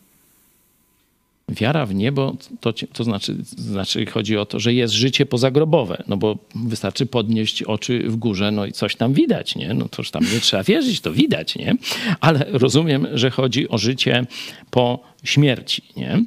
Wiara 1.49 1.87
w 1.87 1.95
niebo 1.95 2.37
to, 2.61 2.73
to 2.93 3.05
znaczy, 3.05 3.37
znaczy, 3.57 4.07
chodzi 4.07 4.37
o 4.37 4.47
to, 4.47 4.61
że 4.61 4.75
jest 4.75 4.95
życie 4.95 5.27
pozagrobowe, 5.27 6.03
no 6.07 6.17
bo 6.17 6.39
wystarczy 6.55 7.07
podnieść 7.07 7.63
oczy 7.63 8.03
w 8.09 8.17
górze, 8.17 8.51
no 8.51 8.67
i 8.67 8.73
coś 8.73 8.97
tam 8.97 9.13
widać, 9.13 9.57
nie? 9.57 9.75
No 9.75 9.89
toż 9.89 10.11
tam 10.11 10.23
nie 10.35 10.41
trzeba 10.41 10.63
wierzyć, 10.63 11.01
to 11.01 11.13
widać, 11.13 11.57
nie? 11.57 11.77
Ale 12.21 12.47
rozumiem, 12.49 13.07
że 13.15 13.31
chodzi 13.31 13.69
o 13.69 13.79
życie 13.79 14.27
po 14.71 15.01
śmierci, 15.25 15.83
nie? 15.97 16.25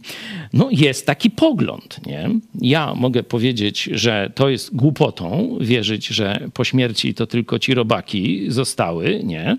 No 0.53 0.69
jest 0.71 1.05
taki 1.05 1.29
pogląd, 1.29 1.99
nie? 2.05 2.29
Ja 2.61 2.95
mogę 2.95 3.23
powiedzieć, 3.23 3.89
że 3.91 4.31
to 4.35 4.49
jest 4.49 4.75
głupotą 4.75 5.57
wierzyć, 5.61 6.07
że 6.07 6.49
po 6.53 6.63
śmierci 6.63 7.13
to 7.13 7.27
tylko 7.27 7.59
ci 7.59 7.73
robaki 7.73 8.45
zostały, 8.51 9.21
nie? 9.23 9.57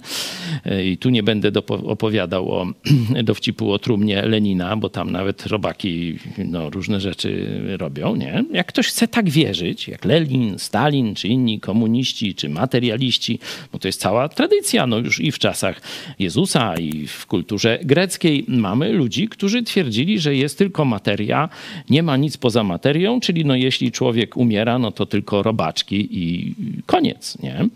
I 0.84 0.98
tu 0.98 1.10
nie 1.10 1.22
będę 1.22 1.52
opowiadał 1.68 2.52
o 2.52 2.66
dowcipu 3.24 3.72
o 3.72 3.78
trumnie 3.78 4.22
Lenina, 4.22 4.76
bo 4.76 4.88
tam 4.88 5.10
nawet 5.10 5.46
robaki 5.46 6.18
no, 6.38 6.70
różne 6.70 7.00
rzeczy 7.00 7.60
robią, 7.78 8.16
nie? 8.16 8.44
Jak 8.52 8.66
ktoś 8.66 8.86
chce 8.86 9.08
tak 9.08 9.30
wierzyć, 9.30 9.88
jak 9.88 10.04
Lenin, 10.04 10.58
Stalin, 10.58 11.14
czy 11.14 11.28
inni 11.28 11.60
komuniści, 11.60 12.34
czy 12.34 12.48
materialiści, 12.48 13.38
bo 13.72 13.78
to 13.78 13.88
jest 13.88 14.00
cała 14.00 14.28
tradycja, 14.28 14.86
no 14.86 14.98
już 14.98 15.20
i 15.20 15.32
w 15.32 15.38
czasach 15.38 15.80
Jezusa, 16.18 16.74
i 16.74 17.06
w 17.06 17.26
kulturze 17.26 17.78
greckiej 17.82 18.44
mamy 18.48 18.92
ludzi, 18.92 19.19
którzy 19.28 19.62
twierdzili, 19.62 20.18
że 20.18 20.34
jest 20.34 20.58
tylko 20.58 20.84
materia, 20.84 21.48
nie 21.90 22.02
ma 22.02 22.16
nic 22.16 22.36
poza 22.36 22.64
materią, 22.64 23.20
czyli 23.20 23.44
no 23.44 23.54
jeśli 23.56 23.92
człowiek 23.92 24.36
umiera, 24.36 24.78
no 24.78 24.92
to 24.92 25.06
tylko 25.06 25.42
robaczki 25.42 26.08
i 26.10 26.54
koniec, 26.86 27.38
nie? 27.42 27.68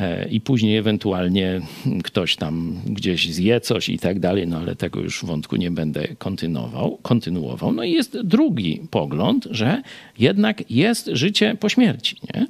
E, 0.00 0.28
I 0.28 0.40
później 0.40 0.76
ewentualnie 0.76 1.60
ktoś 2.04 2.36
tam 2.36 2.80
gdzieś 2.86 3.32
zje 3.32 3.60
coś 3.60 3.88
i 3.88 3.98
tak 3.98 4.20
dalej, 4.20 4.46
no 4.46 4.58
ale 4.58 4.76
tego 4.76 5.00
już 5.00 5.24
wątku 5.24 5.56
nie 5.56 5.70
będę 5.70 6.08
kontynuował. 6.18 6.98
kontynuował. 7.02 7.72
No 7.72 7.84
i 7.84 7.92
jest 7.92 8.20
drugi 8.20 8.80
pogląd, 8.90 9.48
że 9.50 9.82
jednak 10.18 10.70
jest 10.70 11.10
życie 11.12 11.56
po 11.60 11.68
śmierci, 11.68 12.16
nie? 12.34 12.46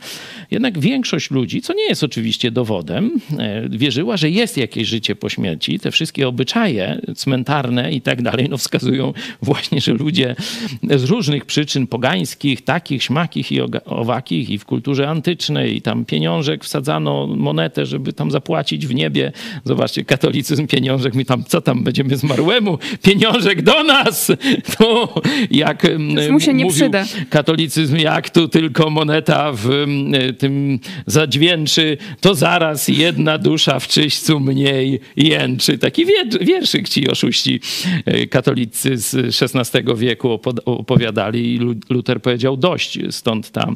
Jednak 0.51 0.79
większość 0.79 1.31
ludzi, 1.31 1.63
co 1.63 1.75
nie 1.75 1.85
jest 1.85 2.05
oczywiście 2.05 2.51
dowodem, 2.51 3.21
e, 3.39 3.69
wierzyła, 3.69 4.17
że 4.17 4.31
jest 4.31 4.57
jakieś 4.57 4.89
życie 4.89 5.17
po 5.17 5.29
śmierci. 5.29 5.79
Te 5.79 5.91
wszystkie 5.91 6.29
obyczaje 6.29 7.01
cmentarne 7.17 7.93
i 7.93 8.01
tak 8.01 8.23
dalej, 8.23 8.28
no 8.51 8.59
wskazują 8.59 9.13
właśnie, 9.43 9.81
że 9.81 9.93
ludzie 9.93 10.37
z 10.97 11.05
różnych 11.05 11.45
przyczyn 11.45 11.87
pogańskich, 11.87 12.65
takich, 12.65 13.03
śmakich 13.03 13.53
i 13.53 13.61
owakich 13.85 14.51
i 14.51 14.59
w 14.59 14.65
kulturze 14.65 15.09
antycznej 15.09 15.77
i 15.77 15.83
tam 15.83 16.05
pieniążek 16.05 16.65
wsadzano, 16.65 17.27
monetę, 17.27 17.87
żeby 17.87 18.13
tam 18.13 18.31
zapłacić 18.31 18.87
w 18.87 18.95
niebie. 18.95 19.33
Zobaczcie, 19.65 20.05
katolicyzm, 20.05 20.67
pieniążek, 20.67 21.15
mi 21.15 21.25
tam, 21.25 21.45
co 21.45 21.61
tam, 21.61 21.85
będziemy 21.85 22.17
zmarłemu? 22.17 22.79
Pieniążek 23.03 23.63
do 23.63 23.83
nas! 23.85 24.33
To 24.79 25.15
jak 25.51 25.87
Już 26.17 26.29
mu 26.31 26.41
się 26.41 26.55
nie 26.55 26.71
przyda. 26.71 27.05
katolicyzm, 27.31 27.97
jak 27.97 28.31
tu 28.31 28.49
tylko 28.49 28.91
moneta 28.91 29.53
w 29.53 29.71
em, 29.71 30.13
tym 30.39 30.81
zadźwięczy, 31.07 31.97
to 32.21 32.35
zaraz 32.35 32.89
jedna 32.89 33.39
dusza 33.39 33.81
w 33.81 33.89
czyśćcu 33.89 34.41
mniej 34.41 35.01
jęczy. 35.17 35.79
Taki 35.79 36.07
wier- 36.07 36.45
wierszyk 36.45 36.89
ci 36.89 37.09
oszuści 37.09 37.61
e, 38.07 38.18
katolicy 38.27 38.97
z 38.97 39.15
XVI 39.43 39.83
wieku 39.97 40.29
opo- 40.29 40.61
opowiadali 40.65 41.55
i 41.55 41.59
Lu- 41.59 41.75
Luter 41.91 42.23
powiedział 42.23 42.57
dość. 42.57 42.99
Stąd 43.11 43.51
ta 43.51 43.71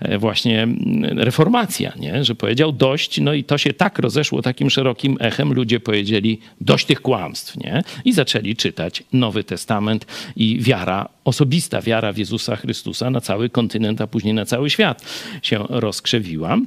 e, 0.00 0.18
właśnie 0.18 0.68
reformacja, 1.02 1.92
nie? 1.96 2.24
że 2.24 2.34
powiedział 2.34 2.72
dość, 2.72 3.20
no 3.20 3.34
i 3.34 3.44
to 3.44 3.58
się 3.58 3.72
tak 3.72 3.98
rozeszło 3.98 4.42
takim 4.42 4.70
szerokim 4.70 5.16
echem, 5.20 5.52
ludzie 5.52 5.80
powiedzieli 5.80 6.40
dość 6.60 6.86
tych 6.86 7.00
kłamstw 7.00 7.56
nie? 7.56 7.82
i 8.04 8.12
zaczęli 8.12 8.56
czytać 8.56 9.02
Nowy 9.12 9.44
Testament 9.44 10.06
i 10.36 10.58
wiara, 10.60 11.08
osobista 11.24 11.82
wiara 11.82 12.12
w 12.12 12.18
Jezusa 12.18 12.56
Chrystusa 12.56 13.10
na 13.10 13.20
cały 13.20 13.50
kontynent, 13.50 14.00
a 14.00 14.06
później 14.06 14.34
na 14.34 14.44
cały 14.44 14.70
świat 14.70 15.02
się 15.42 15.64
rozkrzewiła. 15.68 16.58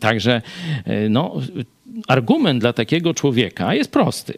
Także 0.00 0.42
e, 0.84 1.08
no, 1.08 1.34
argument 2.08 2.60
dla 2.60 2.72
takiego 2.72 3.14
człowieka 3.14 3.74
jest 3.74 3.92
prosty. 3.92 4.34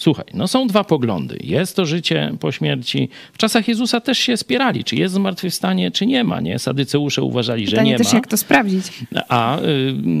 Słuchaj, 0.00 0.24
no 0.34 0.48
są 0.48 0.66
dwa 0.66 0.84
poglądy. 0.84 1.38
Jest 1.40 1.76
to 1.76 1.86
życie 1.86 2.32
po 2.40 2.52
śmierci. 2.52 3.08
W 3.32 3.38
czasach 3.38 3.68
Jezusa 3.68 4.00
też 4.00 4.18
się 4.18 4.36
spierali, 4.36 4.84
czy 4.84 4.96
jest 4.96 5.14
zmartwychwstanie, 5.14 5.90
czy 5.90 6.06
nie 6.06 6.24
ma. 6.24 6.40
Nie? 6.40 6.58
Sadyceusze 6.58 7.22
uważali, 7.22 7.66
że 7.66 7.70
Pytanie 7.70 7.90
nie 7.90 7.98
też, 7.98 8.06
ma. 8.06 8.14
jak 8.14 8.26
to 8.26 8.36
sprawdzić. 8.36 8.84
A 9.28 9.58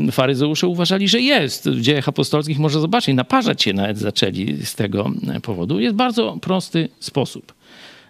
y, 0.08 0.12
faryzeusze 0.12 0.66
uważali, 0.66 1.08
że 1.08 1.20
jest. 1.20 1.68
W 1.68 1.80
dziejach 1.80 2.08
apostolskich 2.08 2.58
może 2.58 2.80
zobaczyć, 2.80 3.14
naparzać 3.14 3.62
się 3.62 3.72
nawet 3.72 3.98
zaczęli 3.98 4.56
z 4.64 4.74
tego 4.74 5.10
powodu. 5.42 5.80
Jest 5.80 5.96
bardzo 5.96 6.38
prosty 6.40 6.88
sposób. 6.98 7.54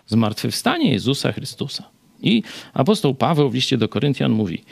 Zmartwychwstanie 0.07 0.93
Jezusa 0.93 1.33
Chrystusa. 1.33 1.85
I 2.23 2.43
apostoł 2.75 3.15
Paweł 3.15 3.51
w 3.51 3.55
liście 3.55 3.79
do 3.79 3.89
Koryntian 3.89 4.33
mówi, 4.33 4.63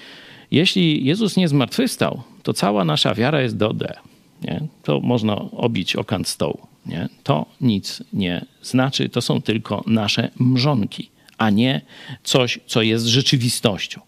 jeśli 0.51 1.05
Jezus 1.05 1.37
nie 1.37 1.49
zmartwychwstał, 1.49 2.23
to 2.43 2.53
cała 2.53 2.85
nasza 2.85 3.15
wiara 3.15 3.41
jest 3.41 3.57
do 3.57 3.73
D. 3.73 3.95
Nie? 4.43 4.67
To 4.83 5.01
można 5.01 5.37
obić 5.37 5.97
o 5.97 6.05
kant 6.05 6.29
stołu. 6.29 6.67
Nie? 6.87 7.09
To 7.23 7.47
nic 7.61 8.03
nie 8.13 8.45
znaczy, 8.63 9.09
to 9.09 9.23
są 9.23 9.43
tylko 9.43 9.85
nasze 9.87 10.31
mrzonki, 10.39 11.11
a 11.39 11.51
nie 11.51 11.81
coś, 12.25 12.59
co 12.67 12.83
jest 12.83 13.07
rzeczywistością. 13.07 14.01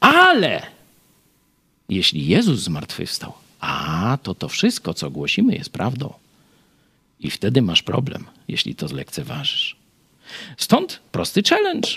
Ale 0.00 0.62
jeśli 1.88 2.26
Jezus 2.26 2.60
zmartwychwstał, 2.60 3.32
a 3.60 4.18
to 4.22 4.34
to 4.34 4.48
wszystko, 4.48 4.94
co 4.94 5.10
głosimy, 5.10 5.54
jest 5.54 5.70
prawdą. 5.70 6.12
I 7.20 7.30
wtedy 7.30 7.62
masz 7.62 7.82
problem, 7.82 8.24
jeśli 8.48 8.74
to 8.74 8.88
zlekceważysz. 8.88 9.76
Stąd 10.56 11.00
prosty 11.12 11.42
challenge. 11.42 11.88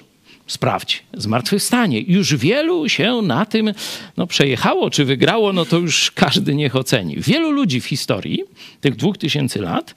Sprawdź, 0.49 1.03
zmartwychwstanie. 1.13 2.01
Już 2.01 2.35
wielu 2.35 2.89
się 2.89 3.21
na 3.21 3.45
tym 3.45 3.73
no, 4.17 4.27
przejechało, 4.27 4.89
czy 4.89 5.05
wygrało, 5.05 5.53
no 5.53 5.65
to 5.65 5.77
już 5.77 6.11
każdy 6.11 6.55
niech 6.55 6.75
oceni. 6.75 7.15
Wielu 7.17 7.51
ludzi 7.51 7.81
w 7.81 7.85
historii 7.85 8.43
tych 8.81 8.95
dwóch 8.95 9.17
tysięcy 9.17 9.61
lat, 9.61 9.95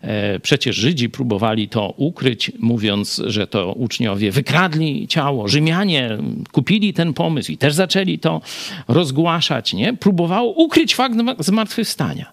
e, 0.00 0.40
przecież 0.40 0.76
Żydzi 0.76 1.10
próbowali 1.10 1.68
to 1.68 1.94
ukryć, 1.96 2.52
mówiąc, 2.58 3.22
że 3.26 3.46
to 3.46 3.72
uczniowie 3.72 4.32
wykradli 4.32 5.08
ciało. 5.08 5.48
Rzymianie 5.48 6.18
kupili 6.52 6.94
ten 6.94 7.14
pomysł 7.14 7.52
i 7.52 7.58
też 7.58 7.74
zaczęli 7.74 8.18
to 8.18 8.40
rozgłaszać, 8.88 9.74
nie? 9.74 9.94
Próbowało 9.94 10.52
ukryć 10.52 10.94
fakt 10.94 11.14
zmartwychwstania, 11.38 12.32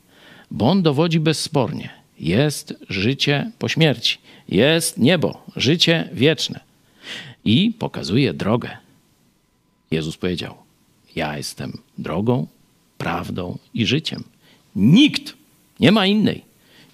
bo 0.51 0.69
on 0.69 0.81
dowodzi 0.81 1.19
bezspornie. 1.19 1.89
Jest 2.19 2.73
życie 2.89 3.51
po 3.59 3.69
śmierci, 3.69 4.17
jest 4.47 4.97
niebo, 4.97 5.43
życie 5.55 6.09
wieczne 6.13 6.68
i 7.45 7.71
pokazuje 7.79 8.33
drogę. 8.33 8.77
Jezus 9.91 10.17
powiedział: 10.17 10.55
Ja 11.15 11.37
jestem 11.37 11.73
drogą, 11.97 12.47
prawdą 12.97 13.57
i 13.73 13.85
życiem. 13.85 14.23
Nikt, 14.75 15.33
nie 15.79 15.91
ma 15.91 16.05
innej, 16.05 16.41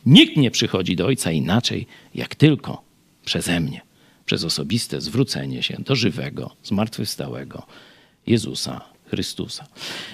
nikt 0.05 0.37
nie 0.37 0.51
przychodzi 0.51 0.95
do 0.95 1.05
Ojca 1.05 1.31
inaczej, 1.31 1.87
jak 2.15 2.35
tylko 2.35 2.81
przeze 3.25 3.59
mnie, 3.59 3.81
przez 4.25 4.43
osobiste 4.43 5.01
zwrócenie 5.01 5.63
się 5.63 5.77
do 5.79 5.95
żywego, 5.95 6.55
zmartwychwstałego 6.63 7.65
Jezusa 8.27 8.81
Chrystusa. 9.09 9.67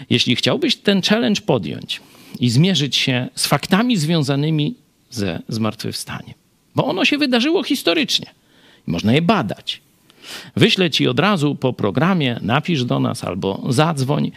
Jeśli 0.09 0.35
chciałbyś 0.35 0.75
ten 0.75 1.01
challenge 1.01 1.41
podjąć 1.41 2.01
i 2.39 2.49
zmierzyć 2.49 2.95
się 2.95 3.29
z 3.35 3.47
faktami 3.47 3.97
związanymi 3.97 4.75
ze 5.09 5.41
zmartwychwstaniem, 5.49 6.33
bo 6.75 6.85
ono 6.85 7.05
się 7.05 7.17
wydarzyło 7.17 7.63
historycznie, 7.63 8.33
można 8.87 9.13
je 9.13 9.21
badać 9.21 9.81
Wyślę 10.55 10.89
ci 10.89 11.07
od 11.07 11.19
razu 11.19 11.55
po 11.55 11.73
programie, 11.73 12.39
napisz 12.41 12.83
do 12.83 12.99
nas 12.99 13.23
albo 13.23 13.63
zadzwoń. 13.69 14.31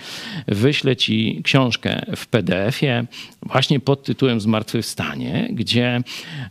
Wyślę 0.47 0.97
ci 0.97 1.41
książkę 1.45 2.07
w 2.17 2.27
PDF-ie, 2.27 3.07
właśnie 3.43 3.81
pod 3.81 4.03
tytułem 4.03 4.41
Zmartwychwstanie, 4.41 5.49
gdzie 5.51 6.01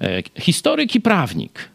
e, 0.01 0.23
historyk 0.39 0.95
i 0.95 1.01
prawnik, 1.01 1.69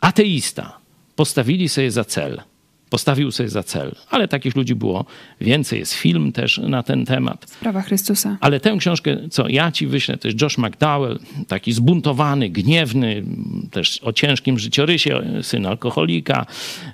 ateista, 0.00 0.78
postawili 1.16 1.68
sobie 1.68 1.90
za 1.90 2.04
cel 2.04 2.42
postawił 2.90 3.30
sobie 3.30 3.48
za 3.48 3.62
cel. 3.62 3.94
Ale 4.10 4.28
takich 4.28 4.56
ludzi 4.56 4.74
było 4.74 5.04
więcej. 5.40 5.78
Jest 5.78 5.94
film 5.94 6.32
też 6.32 6.58
na 6.58 6.82
ten 6.82 7.04
temat. 7.04 7.50
Sprawa 7.50 7.82
Chrystusa. 7.82 8.36
Ale 8.40 8.60
tę 8.60 8.76
książkę, 8.78 9.16
co 9.30 9.48
ja 9.48 9.72
ci 9.72 9.86
wyślę, 9.86 10.16
to 10.16 10.28
jest 10.28 10.42
Josh 10.42 10.58
McDowell, 10.58 11.18
taki 11.48 11.72
zbuntowany, 11.72 12.48
gniewny, 12.48 13.22
też 13.70 14.00
o 14.02 14.12
ciężkim 14.12 14.58
życiorysie, 14.58 15.22
syn 15.42 15.66
alkoholika, 15.66 16.46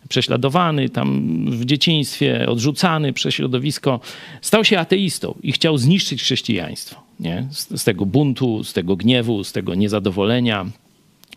prześladowany 0.09 0.88
tam 0.88 1.46
w 1.50 1.64
dzieciństwie, 1.64 2.46
odrzucany 2.48 3.12
przez 3.12 3.35
środowisko. 3.35 4.00
Stał 4.40 4.64
się 4.64 4.78
ateistą 4.78 5.35
i 5.42 5.52
chciał 5.52 5.78
zniszczyć 5.78 6.22
chrześcijaństwo. 6.22 7.02
Nie? 7.20 7.46
Z, 7.50 7.80
z 7.80 7.85
tego 7.85 8.07
buntu, 8.07 8.64
z 8.64 8.72
tego 8.72 8.96
gniewu, 8.96 9.44
z 9.44 9.52
tego 9.52 9.74
niezadowolenia. 9.74 10.66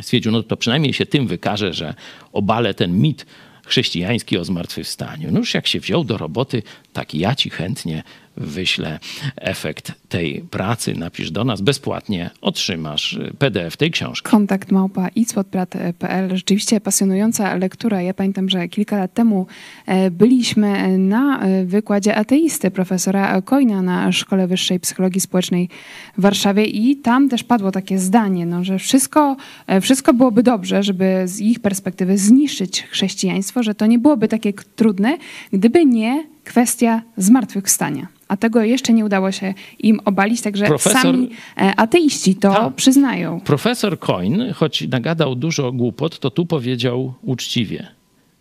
Stwierdził, 0.01 0.31
no 0.31 0.43
to 0.43 0.57
przynajmniej 0.57 0.93
się 0.93 1.05
tym 1.05 1.27
wykaże, 1.27 1.73
że 1.73 1.93
obalę 2.33 2.73
ten 2.73 2.99
mit 2.99 3.25
chrześcijański 3.67 4.37
o 4.37 4.45
zmartwychwstaniu. 4.45 5.31
No 5.31 5.39
już 5.39 5.53
jak 5.53 5.67
się 5.67 5.79
wziął 5.79 6.03
do 6.03 6.17
roboty, 6.17 6.63
tak 6.93 7.15
ja 7.15 7.35
ci 7.35 7.49
chętnie 7.49 8.03
wyślę 8.37 8.99
efekt 9.35 9.91
tej 10.09 10.41
pracy. 10.51 10.93
Napisz 10.97 11.31
do 11.31 11.43
nas 11.43 11.61
bezpłatnie, 11.61 12.29
otrzymasz 12.41 13.19
PDF 13.39 13.77
tej 13.77 13.91
książki. 13.91 14.29
Kontakt 14.29 14.71
małpa 14.71 15.07
icwotprat.pl. 15.07 16.35
Rzeczywiście 16.35 16.81
pasjonująca 16.81 17.55
lektura. 17.55 18.01
Ja 18.01 18.13
pamiętam, 18.13 18.49
że 18.49 18.67
kilka 18.67 18.97
lat 18.97 19.13
temu 19.13 19.47
e, 19.85 20.11
byliśmy 20.11 20.97
na 20.97 21.39
e, 21.41 21.65
wykładzie 21.65 22.15
ateisty 22.15 22.71
profesora 22.71 23.41
Kojna 23.41 23.81
na 23.81 24.11
Szkole 24.11 24.47
Wyższej 24.47 24.79
Psychologii 24.79 25.21
Społecznej 25.21 25.69
w 26.17 26.21
Warszawie 26.21 26.65
i 26.65 26.95
tam 26.95 27.29
też 27.29 27.43
padło 27.43 27.71
takie 27.71 27.99
zdanie, 27.99 28.45
no, 28.45 28.63
że 28.63 28.79
wszystko, 28.79 29.35
e, 29.67 29.81
wszystko 29.81 30.13
byłoby 30.13 30.43
dobrze, 30.43 30.83
żeby 30.83 31.23
z 31.25 31.39
ich 31.39 31.59
perspektywy 31.59 32.17
zniszczyć 32.17 32.83
chrześcijaństwo, 32.83 33.63
że 33.63 33.75
to 33.75 33.85
nie 33.85 33.99
byłoby 33.99 34.27
takie 34.27 34.53
trudne, 34.53 35.17
gdyby 35.53 35.85
nie 35.85 36.36
kwestia 36.47 37.01
zmartwychwstania. 37.17 38.07
A 38.27 38.37
tego 38.37 38.61
jeszcze 38.63 38.93
nie 38.93 39.05
udało 39.05 39.31
się 39.31 39.53
im 39.79 39.99
obalić, 40.05 40.41
także 40.41 40.65
Profesor- 40.65 41.01
sami 41.01 41.29
e, 41.57 41.75
ateiści 41.75 42.35
to 42.35 42.53
Tak. 42.53 42.75
przyznają. 42.75 43.39
Profesor 43.41 43.99
Coin, 43.99 44.53
choć 44.53 44.87
nagadał 44.87 45.35
dużo 45.35 45.71
głupot, 45.71 46.19
to 46.19 46.29
tu 46.31 46.45
powiedział 46.45 47.13
uczciwie: 47.21 47.87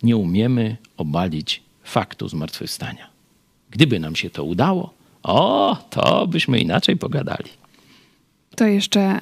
Nie 0.03 0.17
umiemy 0.17 0.77
obalić 0.97 1.63
faktu 1.85 2.29
zmartwychwstania. 2.29 3.07
Gdyby 3.71 4.01
nam 4.01 4.17
się 4.17 4.31
to 4.31 4.45
udało, 4.45 4.95
o, 5.23 5.77
to 5.91 6.27
byśmy 6.27 6.59
inaczej 6.59 6.97
pogadali. 6.97 7.51
To 8.57 8.67
jeszcze 8.67 9.01
e, 9.01 9.21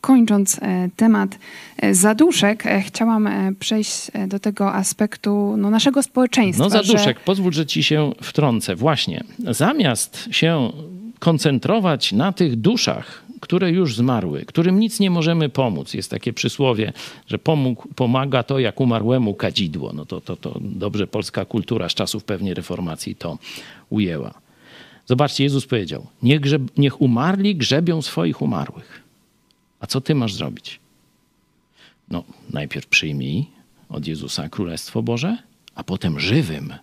kończąc 0.00 0.58
e, 0.62 0.88
temat 0.96 1.38
e, 1.76 1.94
zaduszek, 1.94 2.64
chciałam 2.86 3.28
przejść 3.58 4.10
do 4.28 4.38
tego 4.38 4.72
aspektu 4.72 5.54
no, 5.58 5.70
naszego 5.70 6.02
społeczeństwa. 6.02 6.64
No 6.64 6.70
że- 6.70 6.84
zaduszek, 6.84 7.20
pozwól, 7.20 7.52
że 7.52 7.66
ci 7.66 7.82
się 7.82 8.12
wtrącę. 8.22 8.76
Właśnie, 8.76 9.24
zamiast 9.38 10.28
się 10.30 10.72
koncentrować 11.18 12.12
na 12.12 12.32
tych 12.32 12.56
duszach, 12.56 13.22
które 13.40 13.70
już 13.70 13.96
zmarły, 13.96 14.44
którym 14.44 14.80
nic 14.80 15.00
nie 15.00 15.10
możemy 15.10 15.48
pomóc. 15.48 15.94
Jest 15.94 16.10
takie 16.10 16.32
przysłowie, 16.32 16.92
że 17.26 17.38
pomógł, 17.38 17.88
pomaga 17.94 18.42
to 18.42 18.58
jak 18.58 18.80
umarłemu 18.80 19.34
kadzidło. 19.34 19.92
No 19.92 20.06
to, 20.06 20.20
to, 20.20 20.36
to 20.36 20.58
dobrze 20.60 21.06
polska 21.06 21.44
kultura 21.44 21.88
z 21.88 21.94
czasów 21.94 22.24
pewnie 22.24 22.54
reformacji 22.54 23.14
to 23.14 23.38
ujęła. 23.90 24.41
Zobaczcie, 25.06 25.44
Jezus 25.44 25.66
powiedział, 25.66 26.06
niech, 26.22 26.40
grzeb, 26.40 26.62
niech 26.76 27.00
umarli 27.00 27.56
grzebią 27.56 28.02
swoich 28.02 28.42
umarłych. 28.42 29.02
A 29.80 29.86
co 29.86 30.00
ty 30.00 30.14
masz 30.14 30.34
zrobić? 30.34 30.80
No, 32.10 32.24
najpierw 32.50 32.86
przyjmij 32.86 33.46
od 33.88 34.06
Jezusa 34.06 34.48
Królestwo 34.48 35.02
Boże, 35.02 35.38
a 35.74 35.84
potem 35.84 36.20
żywym 36.20 36.74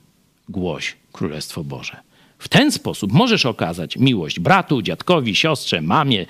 głoś 0.49 0.97
Królestwo 1.11 1.63
Boże. 1.63 1.97
W 2.39 2.47
ten 2.47 2.71
sposób 2.71 3.11
możesz 3.11 3.45
okazać 3.45 3.97
miłość 3.97 4.39
bratu, 4.39 4.81
dziadkowi, 4.81 5.35
siostrze, 5.35 5.81
mamie, 5.81 6.25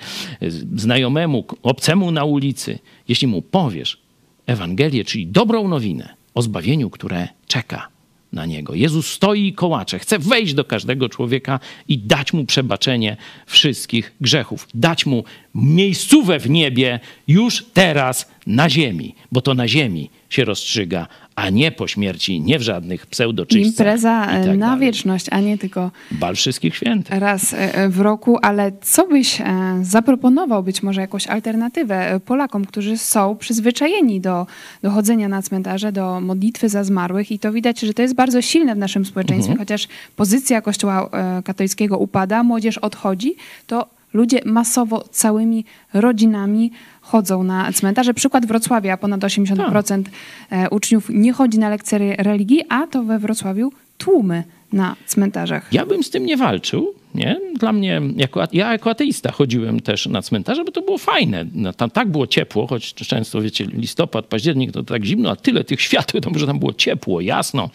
znajomemu, 0.76 1.44
obcemu 1.62 2.10
na 2.10 2.24
ulicy, 2.24 2.78
jeśli 3.08 3.26
mu 3.26 3.42
powiesz 3.42 3.98
Ewangelię, 4.46 5.04
czyli 5.04 5.26
dobrą 5.26 5.68
nowinę 5.68 6.14
o 6.34 6.42
zbawieniu, 6.42 6.90
które 6.90 7.28
czeka 7.46 7.88
na 8.32 8.46
niego. 8.46 8.74
Jezus 8.74 9.06
stoi 9.06 9.46
i 9.46 9.52
kołacze, 9.52 9.98
chce 9.98 10.18
wejść 10.18 10.54
do 10.54 10.64
każdego 10.64 11.08
człowieka 11.08 11.60
i 11.88 11.98
dać 11.98 12.32
mu 12.32 12.44
przebaczenie 12.44 13.16
wszystkich 13.46 14.12
grzechów, 14.20 14.68
dać 14.74 15.06
mu 15.06 15.24
miejscówę 15.54 16.38
w 16.38 16.50
niebie 16.50 17.00
już 17.28 17.64
teraz 17.74 18.30
na 18.46 18.70
ziemi, 18.70 19.14
bo 19.32 19.40
to 19.40 19.54
na 19.54 19.68
ziemi 19.68 20.10
się 20.30 20.44
rozstrzyga, 20.44 21.06
a 21.40 21.50
nie 21.50 21.72
po 21.72 21.88
śmierci, 21.88 22.40
nie 22.40 22.58
w 22.58 22.62
żadnych 22.62 23.06
pseudoczyśćcach. 23.06 23.86
Impreza 23.86 24.26
e, 24.26 24.44
tak 24.46 24.58
na 24.58 24.66
dalej. 24.66 24.80
wieczność, 24.86 25.26
a 25.30 25.40
nie 25.40 25.58
tylko 25.58 25.90
Bal 26.10 26.34
wszystkich 26.36 26.76
świętych. 26.76 27.18
raz 27.18 27.54
e, 27.54 27.88
w 27.88 28.00
roku, 28.00 28.38
ale 28.42 28.72
co 28.82 29.06
byś 29.06 29.40
e, 29.40 29.44
zaproponował, 29.82 30.62
być 30.62 30.82
może 30.82 31.00
jakąś 31.00 31.26
alternatywę 31.26 32.10
e, 32.14 32.20
Polakom, 32.20 32.64
którzy 32.64 32.98
są 32.98 33.36
przyzwyczajeni 33.36 34.20
do, 34.20 34.46
do 34.82 34.90
chodzenia 34.90 35.28
na 35.28 35.42
cmentarze, 35.42 35.92
do 35.92 36.20
modlitwy 36.20 36.68
za 36.68 36.84
zmarłych 36.84 37.32
i 37.32 37.38
to 37.38 37.52
widać, 37.52 37.80
że 37.80 37.94
to 37.94 38.02
jest 38.02 38.14
bardzo 38.14 38.42
silne 38.42 38.74
w 38.74 38.78
naszym 38.78 39.04
społeczeństwie, 39.04 39.50
Mhm. 39.52 39.58
chociaż 39.58 39.88
pozycja 40.16 40.60
Kościoła 40.62 41.08
e, 41.12 41.42
katolickiego 41.42 41.98
upada, 41.98 42.42
młodzież 42.42 42.78
odchodzi, 42.78 43.34
to 43.66 43.86
ludzie 44.12 44.40
masowo 44.44 45.04
całymi 45.10 45.64
rodzinami 45.94 46.70
chodzą 47.10 47.42
na 47.42 47.72
cmentarze. 47.72 48.14
Przykład 48.14 48.46
Wrocławia, 48.46 48.96
ponad 48.96 49.20
80% 49.20 50.02
e, 50.50 50.70
uczniów 50.70 51.08
nie 51.08 51.32
chodzi 51.32 51.58
na 51.58 51.68
lekcje 51.68 51.96
re- 51.98 52.16
religii, 52.16 52.62
a 52.68 52.86
to 52.86 53.02
we 53.02 53.18
Wrocławiu 53.18 53.72
tłumy 53.98 54.44
na 54.72 54.96
cmentarzach. 55.06 55.68
Ja 55.72 55.86
bym 55.86 56.02
z 56.02 56.10
tym 56.10 56.26
nie 56.26 56.36
walczył. 56.36 56.94
Nie? 57.14 57.40
Dla 57.58 57.72
mnie, 57.72 58.02
jako, 58.16 58.48
ja 58.52 58.72
jako 58.72 58.90
ateista 58.90 59.32
chodziłem 59.32 59.80
też 59.80 60.06
na 60.06 60.22
cmentarze, 60.22 60.64
bo 60.64 60.72
to 60.72 60.82
było 60.82 60.98
fajne. 60.98 61.46
No, 61.54 61.72
tam 61.72 61.90
tak 61.90 62.08
było 62.08 62.26
ciepło, 62.26 62.66
choć 62.66 62.94
często, 62.94 63.40
wiecie, 63.40 63.64
listopad, 63.64 64.26
październik 64.26 64.72
to 64.72 64.82
tak 64.82 65.04
zimno, 65.04 65.30
a 65.30 65.36
tyle 65.36 65.64
tych 65.64 65.80
światów, 65.80 66.20
to 66.20 66.30
może 66.30 66.46
tam 66.46 66.58
było 66.58 66.72
ciepło, 66.72 67.20
jasno, 67.20 67.70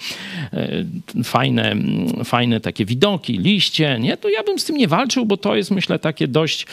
e, 0.53 0.85
fajne, 1.23 1.75
fajne 2.23 2.59
takie 2.59 2.85
widoki, 2.85 3.37
liście, 3.37 3.97
nie? 3.99 4.17
To 4.17 4.29
ja 4.29 4.43
bym 4.43 4.59
z 4.59 4.65
tym 4.65 4.77
nie 4.77 4.87
walczył, 4.87 5.25
bo 5.25 5.37
to 5.37 5.55
jest, 5.55 5.71
myślę, 5.71 5.99
takie 5.99 6.27
dość, 6.27 6.67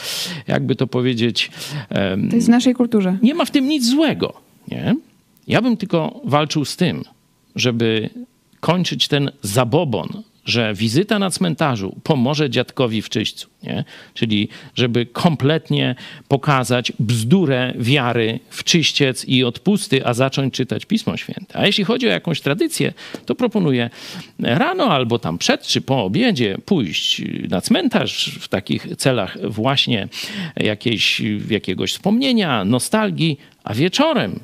jakby 0.49 0.77
to 0.77 0.87
powiedzieć... 0.87 1.51
To 2.31 2.37
jest 2.37 2.47
w 2.47 2.51
naszej 2.51 2.75
kulturze. 2.75 3.19
nie 3.23 3.35
ma 3.35 3.45
w 3.45 3.51
tym 3.51 3.69
nic 3.69 3.87
złego. 3.87 4.33
Nie? 4.69 4.95
Ja 5.49 5.63
bym 5.63 5.77
tylko 5.77 6.21
walczył 6.25 6.65
z 6.65 6.77
tym, 6.77 7.05
żeby 7.57 8.11
kończyć 8.63 9.09
ten 9.09 9.31
zabobon, 9.43 10.23
że 10.45 10.75
wizyta 10.75 11.19
na 11.19 11.31
cmentarzu 11.31 11.97
pomoże 12.03 12.51
dziadkowi 12.51 13.03
w 13.03 13.09
czyśćcu. 13.09 13.49
Nie? 13.63 13.85
Czyli 14.15 14.49
żeby 14.75 15.07
kompletnie 15.07 15.95
pokazać 16.29 16.93
bzdurę 16.99 17.75
wiary 17.79 18.41
w 18.51 18.65
czyściec 18.65 19.25
i 19.25 19.45
odpusty, 19.45 20.07
a 20.07 20.15
zacząć 20.15 20.55
czytać 20.55 20.85
Pismo 20.85 21.17
Święte. 21.17 21.59
A 21.59 21.67
jeśli 21.67 21.85
chodzi 21.85 22.07
o 22.07 22.11
jakąś 22.11 22.41
tradycję, 22.41 22.93
to 23.27 23.35
proponuję 23.35 23.91
rano 24.39 24.85
albo 24.85 25.19
tam 25.19 25.39
przed 25.39 25.63
czy 25.63 25.81
po 25.81 26.05
obiedzie 26.05 26.59
pójść 26.67 27.23
na 27.49 27.61
cmentarz 27.61 28.39
w 28.41 28.49
takich 28.49 28.87
celach 28.97 29.51
właśnie 29.51 30.09
jakiejś, 30.57 31.23
jakiegoś 31.51 31.93
wspomnienia, 31.93 32.65
nostalgii, 32.65 33.39
a 33.65 33.75
wieczorem 33.75 34.41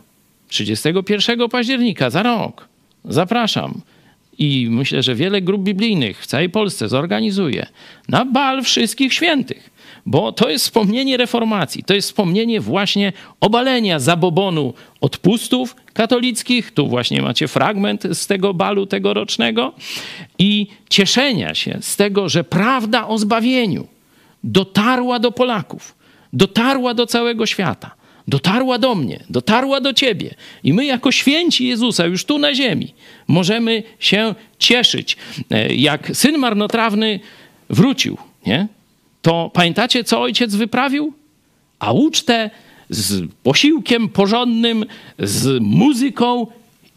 31 0.49 1.49
października 1.49 2.11
za 2.11 2.23
rok 2.23 2.69
zapraszam 3.05 3.81
i 4.39 4.67
myślę, 4.71 5.03
że 5.03 5.15
wiele 5.15 5.41
grup 5.41 5.63
biblijnych 5.63 6.23
w 6.23 6.27
całej 6.27 6.51
Polsce 6.51 6.89
zorganizuje 6.89 7.67
na 8.09 8.25
bal 8.25 8.63
wszystkich 8.63 9.15
świętych. 9.15 9.71
Bo 10.07 10.33
to 10.33 10.51
jest 10.51 10.65
wspomnienie 10.65 11.17
reformacji, 11.17 11.85
to 11.85 11.95
jest 11.95 12.09
wspomnienie 12.09 12.61
właśnie 12.61 13.13
obalenia 13.41 13.99
zabobonu 13.99 14.75
odpustów 15.01 15.77
katolickich. 15.93 16.71
Tu 16.71 16.89
właśnie 16.89 17.23
macie 17.23 17.49
fragment 17.49 18.03
z 18.13 18.27
tego 18.27 18.55
balu 18.55 18.87
tegorocznego 18.87 19.73
i 20.39 20.67
cieszenia 20.89 21.55
się 21.55 21.79
z 21.81 21.97
tego, 21.97 22.29
że 22.29 22.45
prawda 22.45 23.07
o 23.07 23.19
zbawieniu 23.19 23.87
dotarła 24.45 25.19
do 25.19 25.33
Polaków, 25.33 25.95
dotarła 26.33 26.95
do 26.95 27.07
całego 27.07 27.47
świata, 27.47 27.98
dotarła 28.29 28.79
do 28.79 28.95
mnie, 28.95 29.25
dotarła 29.31 29.81
do 29.81 29.93
ciebie. 29.93 30.35
I 30.65 30.73
my, 30.73 30.85
jako 30.85 31.13
święci 31.13 31.67
Jezusa, 31.67 32.07
już 32.07 32.25
tu 32.25 32.39
na 32.39 32.55
ziemi, 32.55 32.95
możemy 33.29 33.83
się 33.99 34.35
cieszyć. 34.59 35.17
E, 35.51 35.75
Jak 35.75 36.11
syn 36.17 36.39
marnotrawny 36.39 37.21
wrócił, 37.71 38.17
nie? 38.47 38.69
to 39.23 39.51
pamiętacie, 39.55 40.05
co 40.05 40.21
ojciec 40.21 40.55
wyprawił? 40.55 41.13
A 41.79 41.93
ucztę 41.93 42.51
z 42.91 43.31
posiłkiem 43.43 44.09
porządnym, 44.09 44.85
z 45.19 45.63
muzyką 45.63 46.47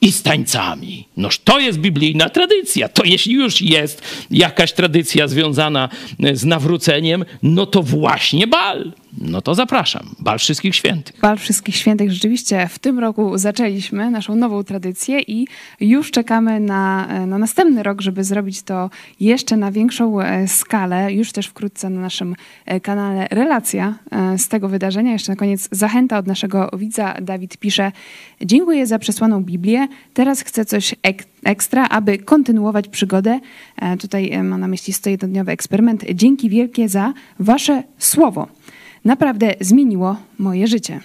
i 0.01 0.11
z 0.11 0.23
tańcami. 0.23 1.07
Noż 1.17 1.39
to 1.39 1.59
jest 1.59 1.79
biblijna 1.79 2.29
tradycja. 2.29 2.89
To 2.89 3.03
jeśli 3.03 3.33
już 3.33 3.61
jest 3.61 4.01
jakaś 4.31 4.73
tradycja 4.73 5.27
związana 5.27 5.89
z 6.33 6.45
nawróceniem, 6.45 7.25
no 7.43 7.65
to 7.65 7.83
właśnie 7.83 8.47
bal. 8.47 8.91
No 9.17 9.41
to 9.41 9.55
zapraszam. 9.55 10.09
Bal 10.19 10.39
Wszystkich 10.39 10.75
Świętych. 10.75 11.15
Bal 11.21 11.37
Wszystkich 11.37 11.75
Świętych. 11.75 12.11
Rzeczywiście 12.11 12.67
w 12.67 12.79
tym 12.79 12.99
roku 12.99 13.37
zaczęliśmy 13.37 14.11
naszą 14.11 14.35
nową 14.35 14.63
tradycję 14.63 15.19
i 15.19 15.47
już 15.79 16.11
czekamy 16.11 16.59
na, 16.59 17.07
na 17.25 17.37
następny 17.37 17.83
rok, 17.83 18.01
żeby 18.01 18.23
zrobić 18.23 18.61
to 18.61 18.89
jeszcze 19.19 19.57
na 19.57 19.71
większą 19.71 20.21
e, 20.21 20.47
skalę. 20.47 21.13
Już 21.13 21.31
też 21.31 21.47
wkrótce 21.47 21.89
na 21.89 22.01
naszym 22.01 22.35
e, 22.65 22.79
kanale 22.79 23.27
relacja 23.31 23.95
e, 24.11 24.37
z 24.37 24.47
tego 24.47 24.69
wydarzenia. 24.69 25.11
Jeszcze 25.11 25.31
na 25.31 25.35
koniec 25.35 25.69
zachęta 25.71 26.17
od 26.17 26.27
naszego 26.27 26.69
widza. 26.77 27.13
Dawid 27.21 27.57
pisze: 27.57 27.91
Dziękuję 28.41 28.87
za 28.87 28.99
przesłaną 28.99 29.43
Biblię. 29.43 29.87
Teraz 30.13 30.41
chcę 30.41 30.65
coś 30.65 30.95
ek 31.03 31.23
ekstra, 31.43 31.87
aby 31.89 32.17
kontynuować 32.17 32.87
przygodę. 32.87 33.39
Tutaj 33.99 34.43
ma 34.43 34.57
na 34.57 34.67
myśli 34.67 34.93
101-dniowy 34.93 35.49
eksperyment. 35.49 36.05
Dzięki 36.13 36.49
wielkie 36.49 36.89
za 36.89 37.13
Wasze 37.39 37.83
słowo 37.97 38.47
naprawdę 39.05 39.53
zmieniło 39.59 40.15
moje 40.39 40.67
życie. 40.67 40.99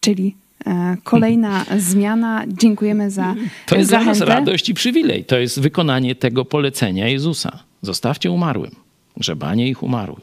Czyli 0.00 0.36
e, 0.66 0.96
kolejna 1.04 1.64
zmiana. 1.90 2.44
Dziękujemy 2.48 3.10
za 3.10 3.34
To 3.66 3.76
jest 3.76 3.90
zachętę. 3.90 4.14
dla 4.14 4.26
nas 4.26 4.36
radość 4.36 4.68
i 4.68 4.74
przywilej. 4.74 5.24
To 5.24 5.38
jest 5.38 5.60
wykonanie 5.60 6.14
tego 6.14 6.44
polecenia 6.44 7.08
Jezusa. 7.08 7.58
Zostawcie 7.82 8.30
umarłym, 8.30 8.70
grzebanie 9.16 9.68
ich 9.68 9.82
umarłym. 9.82 10.20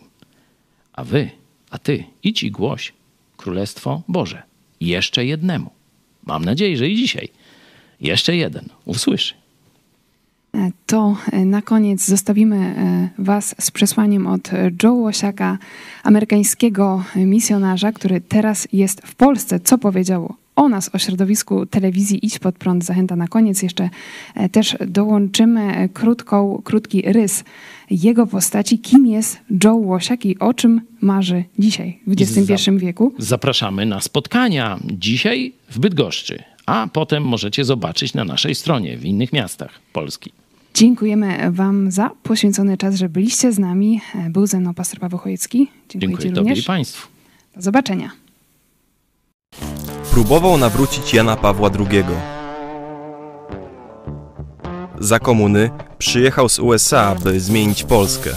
A 0.93 1.03
wy, 1.03 1.29
a 1.69 1.77
ty, 1.77 2.03
idź 2.23 2.43
i 2.43 2.51
głoś 2.51 2.93
Królestwo 3.37 4.01
Boże. 4.07 4.43
Jeszcze 4.81 5.25
jednemu. 5.25 5.69
Mam 6.25 6.45
nadzieję, 6.45 6.77
że 6.77 6.89
i 6.89 6.95
dzisiaj 6.95 7.29
jeszcze 8.01 8.35
jeden 8.35 8.65
usłyszy. 8.85 9.33
E, 10.57 10.71
to 10.85 11.17
e, 11.31 11.45
na 11.45 11.61
koniec 11.61 12.05
zostawimy 12.05 12.55
e, 12.55 13.09
Was 13.17 13.55
z 13.59 13.71
przesłaniem 13.71 14.27
od 14.27 14.51
Joe 14.83 14.93
Łosiaka, 14.93 15.57
amerykańskiego 16.03 17.03
misjonarza, 17.15 17.91
który 17.91 18.21
teraz 18.21 18.67
jest 18.73 19.01
w 19.05 19.15
Polsce. 19.15 19.59
Co 19.59 19.77
powiedział 19.77 20.33
o 20.55 20.69
nas, 20.69 20.95
o 20.95 20.99
środowisku 20.99 21.65
telewizji 21.65 22.25
Idź 22.25 22.39
Pod 22.39 22.57
Prąd. 22.57 22.85
Zachęta 22.85 23.15
na 23.15 23.27
koniec. 23.27 23.61
Jeszcze 23.63 23.89
też 24.51 24.77
dołączymy 24.87 25.89
krótką, 25.93 26.61
krótki 26.63 27.01
rys 27.01 27.43
jego 27.89 28.27
postaci. 28.27 28.79
Kim 28.79 29.07
jest 29.07 29.39
Joe 29.63 29.75
Łosiak 29.75 30.25
i 30.25 30.39
o 30.39 30.53
czym 30.53 30.81
marzy 31.01 31.43
dzisiaj 31.59 31.99
w 32.07 32.11
XXI 32.21 32.71
wieku? 32.77 33.13
Zapraszamy 33.17 33.85
na 33.85 34.01
spotkania 34.01 34.79
dzisiaj 34.83 35.53
w 35.69 35.79
Bydgoszczy, 35.79 36.43
a 36.65 36.87
potem 36.93 37.23
możecie 37.23 37.65
zobaczyć 37.65 38.13
na 38.13 38.25
naszej 38.25 38.55
stronie 38.55 38.97
w 38.97 39.05
innych 39.05 39.33
miastach 39.33 39.79
Polski. 39.93 40.31
Dziękujemy 40.77 41.51
Wam 41.51 41.91
za 41.91 42.09
poświęcony 42.23 42.77
czas, 42.77 42.95
że 42.95 43.09
byliście 43.09 43.51
z 43.51 43.59
nami. 43.59 44.01
Był 44.29 44.47
ze 44.47 44.59
mną 44.59 44.73
pastor 44.73 44.99
Paweł 44.99 45.19
Chojecki. 45.19 45.67
Dziękuję, 45.89 46.17
Tobie 46.17 46.39
również. 46.39 46.59
i 46.59 46.63
Państwu. 46.63 47.07
Do 47.55 47.61
zobaczenia. 47.61 48.11
Próbował 50.11 50.57
nawrócić 50.57 51.13
Jana 51.13 51.35
Pawła 51.35 51.69
II. 51.79 52.03
Za 54.99 55.19
komuny 55.19 55.69
przyjechał 55.97 56.49
z 56.49 56.59
USA, 56.59 57.15
by 57.15 57.39
zmienić 57.39 57.83
Polskę. 57.83 58.29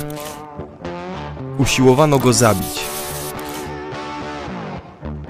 Usiłowano 1.59 2.19
go 2.19 2.33
zabić. 2.33 2.81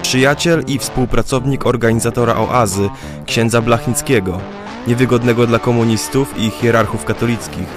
Przyjaciel 0.01 0.63
i 0.67 0.79
współpracownik 0.79 1.65
organizatora 1.65 2.35
oazy, 2.35 2.89
księdza 3.25 3.61
Blachnickiego, 3.61 4.41
niewygodnego 4.87 5.47
dla 5.47 5.59
komunistów 5.59 6.33
i 6.37 6.49
hierarchów 6.49 7.05
katolickich. 7.05 7.67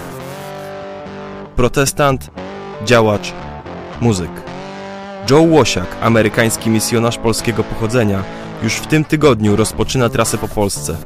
Protestant, 1.56 2.30
działacz, 2.84 3.32
muzyk. 4.00 4.30
Joe 5.30 5.42
Łosiak, 5.42 5.86
amerykański 6.00 6.70
misjonarz 6.70 7.18
polskiego 7.18 7.64
pochodzenia, 7.64 8.22
już 8.62 8.74
w 8.74 8.86
tym 8.86 9.04
tygodniu 9.04 9.56
rozpoczyna 9.56 10.08
trasę 10.08 10.38
po 10.38 10.48
Polsce. 10.48 10.96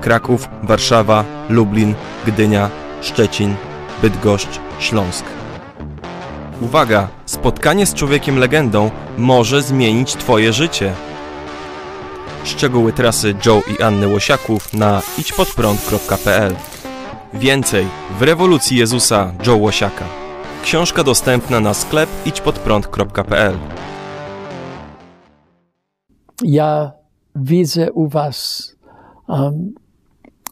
Kraków, 0.00 0.48
Warszawa, 0.62 1.24
Lublin, 1.48 1.94
Gdynia, 2.26 2.70
Szczecin, 3.00 3.54
Bydgoszcz, 4.02 4.60
Śląsk. 4.78 5.24
Uwaga! 6.60 7.08
Spotkanie 7.26 7.86
z 7.86 7.94
człowiekiem 7.94 8.38
legendą 8.38 8.90
może 9.18 9.62
zmienić 9.62 10.12
Twoje 10.12 10.52
życie. 10.52 10.92
Szczegóły 12.44 12.92
trasy 12.92 13.34
Joe 13.46 13.62
i 13.78 13.82
Anny 13.82 14.08
Łosiaków 14.08 14.74
na 14.74 15.02
idźpodprąd.pl 15.18 16.54
Więcej 17.34 17.86
w 18.18 18.22
rewolucji 18.22 18.76
Jezusa 18.78 19.32
Joe 19.46 19.56
Łosiaka. 19.56 20.04
Książka 20.62 21.04
dostępna 21.04 21.60
na 21.60 21.74
sklep 21.74 22.10
idźpodprąd.pl 22.26 23.54
Ja 26.44 26.92
widzę 27.36 27.92
u 27.92 28.08
Was, 28.08 28.72
um, 29.28 29.74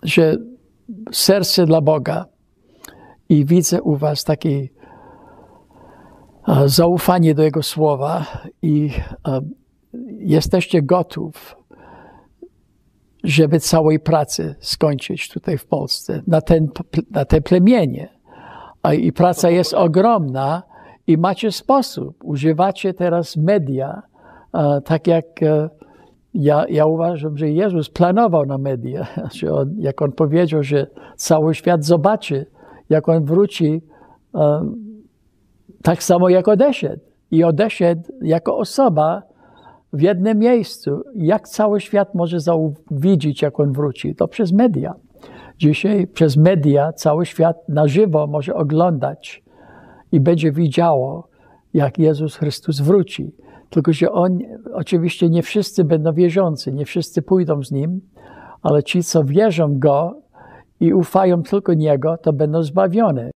że 0.03 0.37
serce 1.13 1.67
dla 1.67 1.81
Boga 1.81 2.25
i 3.29 3.45
widzę 3.45 3.83
u 3.83 3.97
Was 3.97 4.25
takie 4.25 4.69
zaufanie 6.67 7.35
do 7.35 7.43
Jego 7.43 7.63
słowa 7.63 8.27
i 8.63 8.91
jesteście 10.19 10.83
gotów 10.83 11.60
żeby 13.25 13.61
całej 13.61 14.01
pracy 14.01 14.55
skończyć 14.61 15.29
tutaj 15.29 15.59
w 15.59 15.67
Polsce, 15.67 16.23
na, 16.27 16.41
ten, 16.41 16.69
na 17.11 17.25
te 17.25 17.41
plemienie. 17.41 18.09
I 18.99 19.13
praca 19.13 19.51
jest 19.51 19.75
ogromna 19.75 20.63
i 21.07 21.19
macie 21.19 21.53
sposób. 21.53 22.25
Używacie 22.25 22.95
teraz 22.95 23.37
media, 23.37 24.03
tak 24.85 25.07
jak 25.07 25.25
ja, 26.35 26.65
ja 26.69 26.87
uważam, 26.87 27.39
że 27.39 27.51
Jezus 27.51 27.91
planował 27.91 28.47
na 28.47 28.59
media. 28.59 29.07
Że 29.35 29.53
on, 29.61 29.75
jak 29.79 30.03
On 30.03 30.13
powiedział, 30.13 30.63
że 30.63 30.87
cały 31.17 31.55
świat 31.55 31.85
zobaczy, 31.85 32.47
jak 32.91 33.09
On 33.09 33.25
wróci, 33.25 33.83
tak 35.83 36.03
samo 36.03 36.29
jak 36.29 36.49
odeszedł. 36.49 37.03
I 37.31 37.45
odeszedł 37.45 38.03
jako 38.23 38.57
osoba, 38.57 39.23
w 39.93 40.01
jednym 40.01 40.39
miejscu. 40.39 41.03
Jak 41.15 41.49
cały 41.49 41.81
świat 41.81 42.15
może 42.15 42.37
widzieć, 42.91 43.43
jak 43.43 43.61
on 43.61 43.73
wróci? 43.73 44.15
To 44.15 44.29
przez 44.29 44.53
media. 44.53 44.95
Dzisiaj 45.59 46.07
przez 46.07 46.37
media 46.37 46.93
cały 46.93 47.27
świat 47.27 47.69
na 47.69 47.89
żywo 47.89 48.27
może 48.27 48.55
oglądać 48.55 49.43
i 50.13 50.21
będzie 50.21 50.53
widziało, 50.53 51.29
jak 51.75 51.99
Jezus 51.99 52.37
Chrystus 52.37 52.81
wróci. 52.81 53.35
Tylko, 53.71 53.93
że 53.93 54.13
on, 54.13 54.39
oczywiście 54.73 55.29
nie 55.29 55.43
wszyscy 55.43 55.85
będą 55.85 56.13
wierzący, 56.13 56.73
nie 56.73 56.85
wszyscy 56.85 57.23
pójdą 57.23 57.63
z 57.63 57.73
nim, 57.73 58.01
ale 58.63 58.83
ci, 58.83 59.03
co 59.03 59.25
wierzą 59.25 59.79
go 59.79 60.21
i 60.81 60.95
ufają 60.95 61.43
tylko 61.43 61.75
niego, 61.75 62.17
to 62.23 62.33
będą 62.33 62.63
zbawione. 62.63 63.31